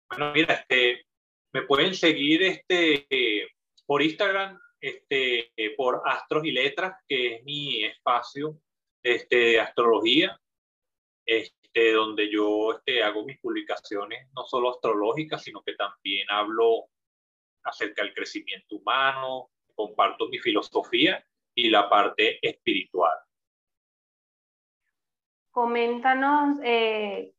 Bueno, 0.10 0.32
mira, 0.34 0.56
este, 0.56 1.06
me 1.54 1.62
pueden 1.62 1.94
seguir 1.94 2.42
este, 2.42 3.06
por 3.86 4.02
Instagram, 4.02 4.60
este, 4.82 5.54
por 5.78 6.02
Astros 6.06 6.44
y 6.44 6.52
Letras, 6.52 6.96
que 7.08 7.36
es 7.36 7.44
mi 7.44 7.84
espacio 7.86 8.58
este, 9.04 9.36
de 9.36 9.60
astrología, 9.60 10.40
este, 11.26 11.94
donde 11.94 12.32
yo 12.32 12.74
este, 12.74 13.04
hago 13.04 13.24
mis 13.24 13.40
publicaciones 13.40 14.28
no 14.36 14.44
solo 14.46 14.72
astrológicas, 14.72 15.44
sino 15.44 15.62
que 15.62 15.76
también 15.76 16.28
hablo 16.30 16.88
acerca 17.64 18.04
del 18.04 18.14
crecimiento 18.14 18.76
humano, 18.76 19.52
comparto 19.76 20.28
mi 20.28 20.40
filosofía 20.40 21.24
y 21.56 21.70
la 21.70 21.90
parte 21.90 22.40
espiritual. 22.42 23.18
Coméntanos 25.52 26.60
eh, 26.64 27.34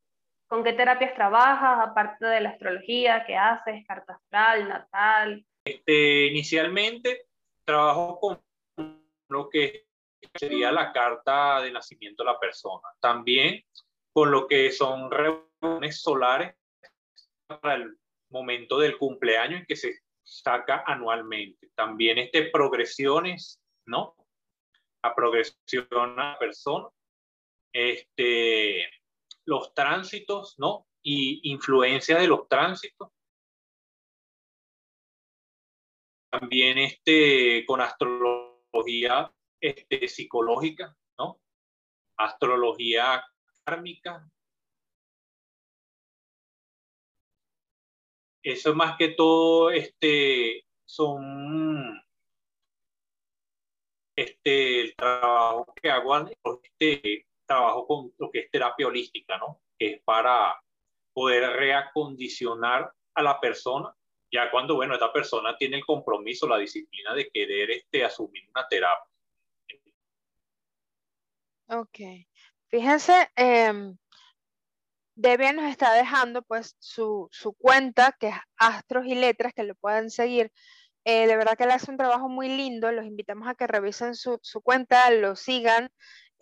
con 0.47 0.62
qué 0.62 0.74
terapias 0.74 1.14
trabajas, 1.14 1.88
aparte 1.88 2.26
de 2.26 2.40
la 2.40 2.51
astrología, 2.51 3.24
qué 3.26 3.36
haces, 3.36 3.84
carta 3.86 4.14
astral, 4.14 4.68
natal. 4.68 5.45
Este, 5.64 6.26
inicialmente 6.26 7.26
trabajo 7.65 8.19
con 8.21 8.43
lo 9.29 9.49
que 9.49 9.87
sería 10.35 10.71
la 10.73 10.93
carta 10.93 11.61
de 11.61 11.73
nacimiento 11.73 12.23
de 12.23 12.31
la 12.31 12.39
persona. 12.39 12.89
También 13.01 13.65
con 14.13 14.31
lo 14.31 14.47
que 14.47 14.71
son 14.71 15.11
reuniones 15.11 16.01
solares 16.01 16.55
para 17.47 17.75
el 17.75 17.99
momento 18.31 18.79
del 18.79 18.99
cumpleaños 18.99 19.61
en 19.61 19.67
que 19.67 19.77
se 19.77 20.01
saca 20.23 20.85
anualmente. 20.87 21.71
También 21.75 22.19
este 22.19 22.51
progresiones, 22.51 23.61
¿no? 23.87 24.15
A 25.03 25.15
progresión 25.15 26.21
a 26.21 26.39
persona. 26.39 26.89
Este, 27.73 28.87
los 29.45 29.73
tránsitos, 29.75 30.59
¿no? 30.59 30.87
Y 31.03 31.41
influencia 31.51 32.19
de 32.19 32.29
los 32.29 32.49
tránsitos. 32.49 33.09
También 36.33 36.78
este, 36.78 37.66
con 37.66 37.83
astrología 37.83 39.30
este, 39.61 40.09
psicológica, 40.09 40.97
¿no? 41.18 41.39
Astrología 42.16 43.22
kármica, 43.64 44.26
eso 48.43 48.74
más 48.74 48.97
que 48.97 49.11
todo 49.11 49.70
este, 49.70 50.66
son 50.85 52.03
este, 54.16 54.80
el 54.80 54.97
trabajo 54.97 55.72
que 55.80 55.91
hago, 55.91 56.28
este 56.62 57.26
trabajo 57.47 57.87
con 57.87 58.14
lo 58.18 58.30
que 58.30 58.41
es 58.41 58.51
terapia 58.51 58.87
holística, 58.87 59.37
¿no? 59.39 59.61
Que 59.78 59.95
es 59.95 60.03
para 60.03 60.61
poder 61.12 61.51
reacondicionar 61.57 62.93
a 63.14 63.22
la 63.22 63.39
persona, 63.39 63.95
ya 64.33 64.51
cuando, 64.51 64.74
bueno, 64.74 64.95
esta 64.95 65.12
persona 65.12 65.57
tiene 65.57 65.76
el 65.76 65.85
compromiso, 65.85 66.49
la 66.49 66.59
disciplina 66.59 67.14
de 67.14 67.28
querer 67.28 67.70
este, 67.70 68.05
asumir 68.05 68.43
una 68.49 68.66
terapia. 68.66 69.12
Ok. 71.68 71.99
Fíjense, 72.68 73.28
eh, 73.37 73.95
Debian 75.14 75.57
nos 75.57 75.66
está 75.66 75.93
dejando 75.93 76.43
pues 76.43 76.76
su, 76.78 77.28
su, 77.30 77.53
cuenta, 77.53 78.16
que 78.18 78.28
es 78.28 78.37
Astros 78.57 79.07
y 79.07 79.14
Letras, 79.14 79.53
que 79.55 79.62
lo 79.64 79.74
pueden 79.74 80.11
seguir. 80.11 80.51
Eh, 81.05 81.26
de 81.26 81.37
verdad 81.37 81.57
que 81.57 81.64
él 81.64 81.70
hace 81.70 81.91
un 81.91 81.97
trabajo 81.97 82.28
muy 82.28 82.49
lindo, 82.49 82.93
los 82.93 83.05
invitamos 83.05 83.49
a 83.49 83.55
que 83.55 83.66
revisen 83.66 84.14
su, 84.14 84.39
su 84.43 84.62
cuenta, 84.62 85.11
lo 85.11 85.37
sigan. 85.37 85.91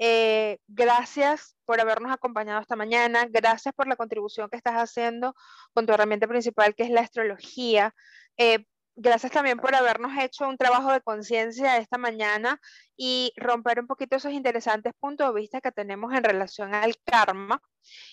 Eh, 0.02 0.58
gracias 0.66 1.56
por 1.66 1.78
habernos 1.78 2.10
acompañado 2.10 2.58
esta 2.62 2.74
mañana, 2.74 3.26
gracias 3.28 3.74
por 3.74 3.86
la 3.86 3.96
contribución 3.96 4.48
que 4.48 4.56
estás 4.56 4.76
haciendo 4.76 5.34
con 5.74 5.84
tu 5.84 5.92
herramienta 5.92 6.26
principal, 6.26 6.74
que 6.74 6.84
es 6.84 6.90
la 6.90 7.02
astrología. 7.02 7.94
Eh, 8.38 8.64
gracias 8.96 9.30
también 9.30 9.58
por 9.58 9.74
habernos 9.74 10.12
hecho 10.18 10.48
un 10.48 10.56
trabajo 10.56 10.90
de 10.90 11.02
conciencia 11.02 11.76
esta 11.76 11.98
mañana 11.98 12.58
y 12.96 13.34
romper 13.36 13.80
un 13.80 13.86
poquito 13.86 14.16
esos 14.16 14.32
interesantes 14.32 14.94
puntos 14.98 15.28
de 15.28 15.38
vista 15.38 15.60
que 15.60 15.70
tenemos 15.70 16.14
en 16.14 16.24
relación 16.24 16.74
al 16.74 16.96
karma 17.04 17.60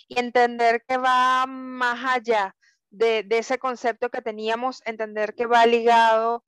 y 0.10 0.20
entender 0.20 0.84
que 0.86 0.98
va 0.98 1.46
más 1.48 2.04
allá 2.04 2.54
de, 2.90 3.26
ese 3.30 3.60
concepto 3.60 4.10
que 4.10 4.22
teníamos, 4.22 4.82
entender 4.86 5.36
que 5.36 5.46
va 5.46 5.66
ligado 5.66 6.44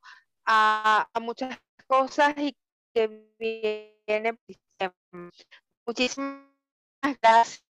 a, 0.46 1.08
muchas 1.22 1.58
cosas 1.88 2.34
y 2.38 2.58
que 2.94 3.08
viene. 3.40 4.38
Muchísimas 5.86 6.44
gracias. 7.22 7.66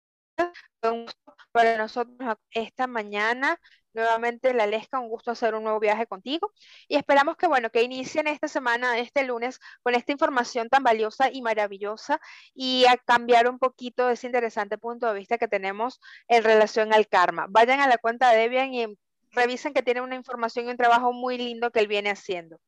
para 1.52 1.78
nosotros 1.78 2.36
esta 2.50 2.86
mañana. 2.86 3.58
Nuevamente, 3.94 4.52
La 4.52 4.66
Lesca, 4.66 5.00
un 5.00 5.08
gusto 5.08 5.30
hacer 5.30 5.54
un 5.54 5.64
nuevo 5.64 5.80
viaje 5.80 6.06
contigo. 6.06 6.52
Y 6.86 6.96
esperamos 6.96 7.36
que, 7.38 7.46
bueno, 7.46 7.70
que 7.70 7.82
inicien 7.82 8.26
esta 8.26 8.46
semana, 8.46 8.98
este 8.98 9.24
lunes, 9.24 9.58
con 9.82 9.94
esta 9.94 10.12
información 10.12 10.68
tan 10.68 10.82
valiosa 10.82 11.30
y 11.32 11.40
maravillosa 11.40 12.20
y 12.54 12.84
a 12.84 12.98
cambiar 12.98 13.48
un 13.48 13.58
poquito 13.58 14.10
ese 14.10 14.26
interesante 14.26 14.76
punto 14.76 15.06
de 15.06 15.14
vista 15.14 15.38
que 15.38 15.48
tenemos 15.48 15.98
en 16.28 16.44
relación 16.44 16.92
al 16.92 17.08
karma. 17.08 17.46
Vayan 17.48 17.80
a 17.80 17.88
la 17.88 17.96
cuenta 17.96 18.30
de 18.30 18.38
Debian 18.38 18.74
y 18.74 18.98
revisen 19.32 19.72
que 19.72 19.82
tiene 19.82 20.02
una 20.02 20.14
información 20.14 20.66
y 20.66 20.70
un 20.70 20.76
trabajo 20.76 21.14
muy 21.14 21.38
lindo 21.38 21.70
que 21.70 21.80
él 21.80 21.88
viene 21.88 22.10
haciendo. 22.10 22.58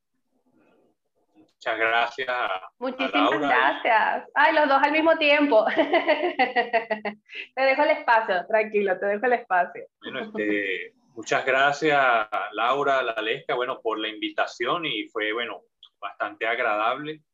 Muchas 1.58 1.78
gracias. 1.78 2.36
Muchísimas 2.78 3.40
gracias. 3.40 4.28
Ay, 4.34 4.54
los 4.54 4.68
dos 4.68 4.80
al 4.80 4.92
mismo 4.92 5.16
tiempo. 5.18 5.64
te 5.74 7.60
dejo 7.60 7.82
el 7.82 7.90
espacio, 7.90 8.46
tranquilo, 8.46 8.96
te 8.98 9.06
dejo 9.06 9.26
el 9.26 9.32
espacio. 9.32 9.84
Bueno, 10.00 10.20
este, 10.20 10.94
Muchas 11.18 11.44
gracias, 11.44 12.28
Laura, 12.52 13.02
La 13.02 13.20
Lesca, 13.20 13.56
bueno, 13.56 13.80
por 13.82 13.98
la 13.98 14.06
invitación 14.06 14.86
y 14.86 15.08
fue, 15.08 15.32
bueno, 15.32 15.62
bastante 15.98 16.46
agradable 16.46 17.24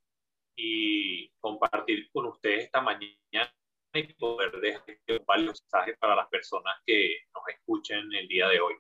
y 0.56 1.28
compartir 1.38 2.08
con 2.10 2.24
ustedes 2.24 2.64
esta 2.64 2.80
mañana 2.80 3.52
y 3.92 4.14
poder 4.14 4.52
dejar 4.52 4.96
varios 5.26 5.60
mensajes 5.60 5.98
para 5.98 6.16
las 6.16 6.28
personas 6.28 6.72
que 6.86 7.14
nos 7.34 7.46
escuchen 7.46 8.10
el 8.14 8.26
día 8.26 8.48
de 8.48 8.58
hoy. 8.58 8.74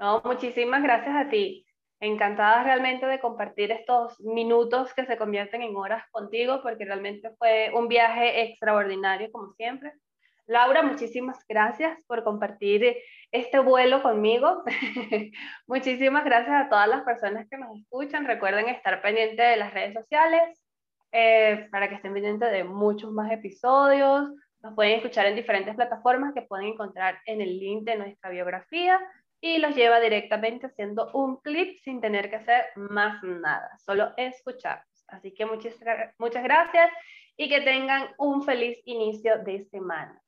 No, 0.00 0.22
muchísimas 0.24 0.82
gracias 0.82 1.14
a 1.14 1.28
ti. 1.28 1.66
Encantada 2.04 2.62
realmente 2.64 3.06
de 3.06 3.18
compartir 3.18 3.72
estos 3.72 4.20
minutos 4.20 4.92
que 4.92 5.06
se 5.06 5.16
convierten 5.16 5.62
en 5.62 5.74
horas 5.74 6.04
contigo, 6.10 6.60
porque 6.62 6.84
realmente 6.84 7.30
fue 7.38 7.70
un 7.74 7.88
viaje 7.88 8.42
extraordinario, 8.42 9.32
como 9.32 9.54
siempre. 9.54 9.90
Laura, 10.46 10.82
muchísimas 10.82 11.42
gracias 11.48 11.98
por 12.06 12.22
compartir 12.22 12.94
este 13.32 13.58
vuelo 13.58 14.02
conmigo. 14.02 14.64
muchísimas 15.66 16.26
gracias 16.26 16.66
a 16.66 16.68
todas 16.68 16.88
las 16.88 17.04
personas 17.04 17.48
que 17.48 17.56
nos 17.56 17.74
escuchan. 17.78 18.26
Recuerden 18.26 18.68
estar 18.68 19.00
pendientes 19.00 19.38
de 19.38 19.56
las 19.56 19.72
redes 19.72 19.94
sociales 19.94 20.62
eh, 21.10 21.68
para 21.70 21.88
que 21.88 21.94
estén 21.94 22.12
pendientes 22.12 22.52
de 22.52 22.64
muchos 22.64 23.12
más 23.12 23.32
episodios. 23.32 24.28
Nos 24.60 24.74
pueden 24.74 24.96
escuchar 24.96 25.24
en 25.24 25.36
diferentes 25.36 25.74
plataformas 25.74 26.34
que 26.34 26.42
pueden 26.42 26.66
encontrar 26.66 27.18
en 27.24 27.40
el 27.40 27.58
link 27.58 27.84
de 27.84 27.96
nuestra 27.96 28.28
biografía 28.28 29.00
y 29.44 29.58
los 29.58 29.76
lleva 29.76 30.00
directamente 30.00 30.68
haciendo 30.68 31.10
un 31.12 31.36
clip 31.36 31.78
sin 31.82 32.00
tener 32.00 32.30
que 32.30 32.36
hacer 32.36 32.64
más 32.76 33.22
nada, 33.22 33.76
solo 33.76 34.14
escuchar. 34.16 34.82
Así 35.06 35.34
que 35.34 35.44
muchas, 35.44 35.74
muchas 36.16 36.42
gracias 36.42 36.90
y 37.36 37.50
que 37.50 37.60
tengan 37.60 38.08
un 38.16 38.42
feliz 38.42 38.78
inicio 38.86 39.36
de 39.44 39.66
semana. 39.66 40.18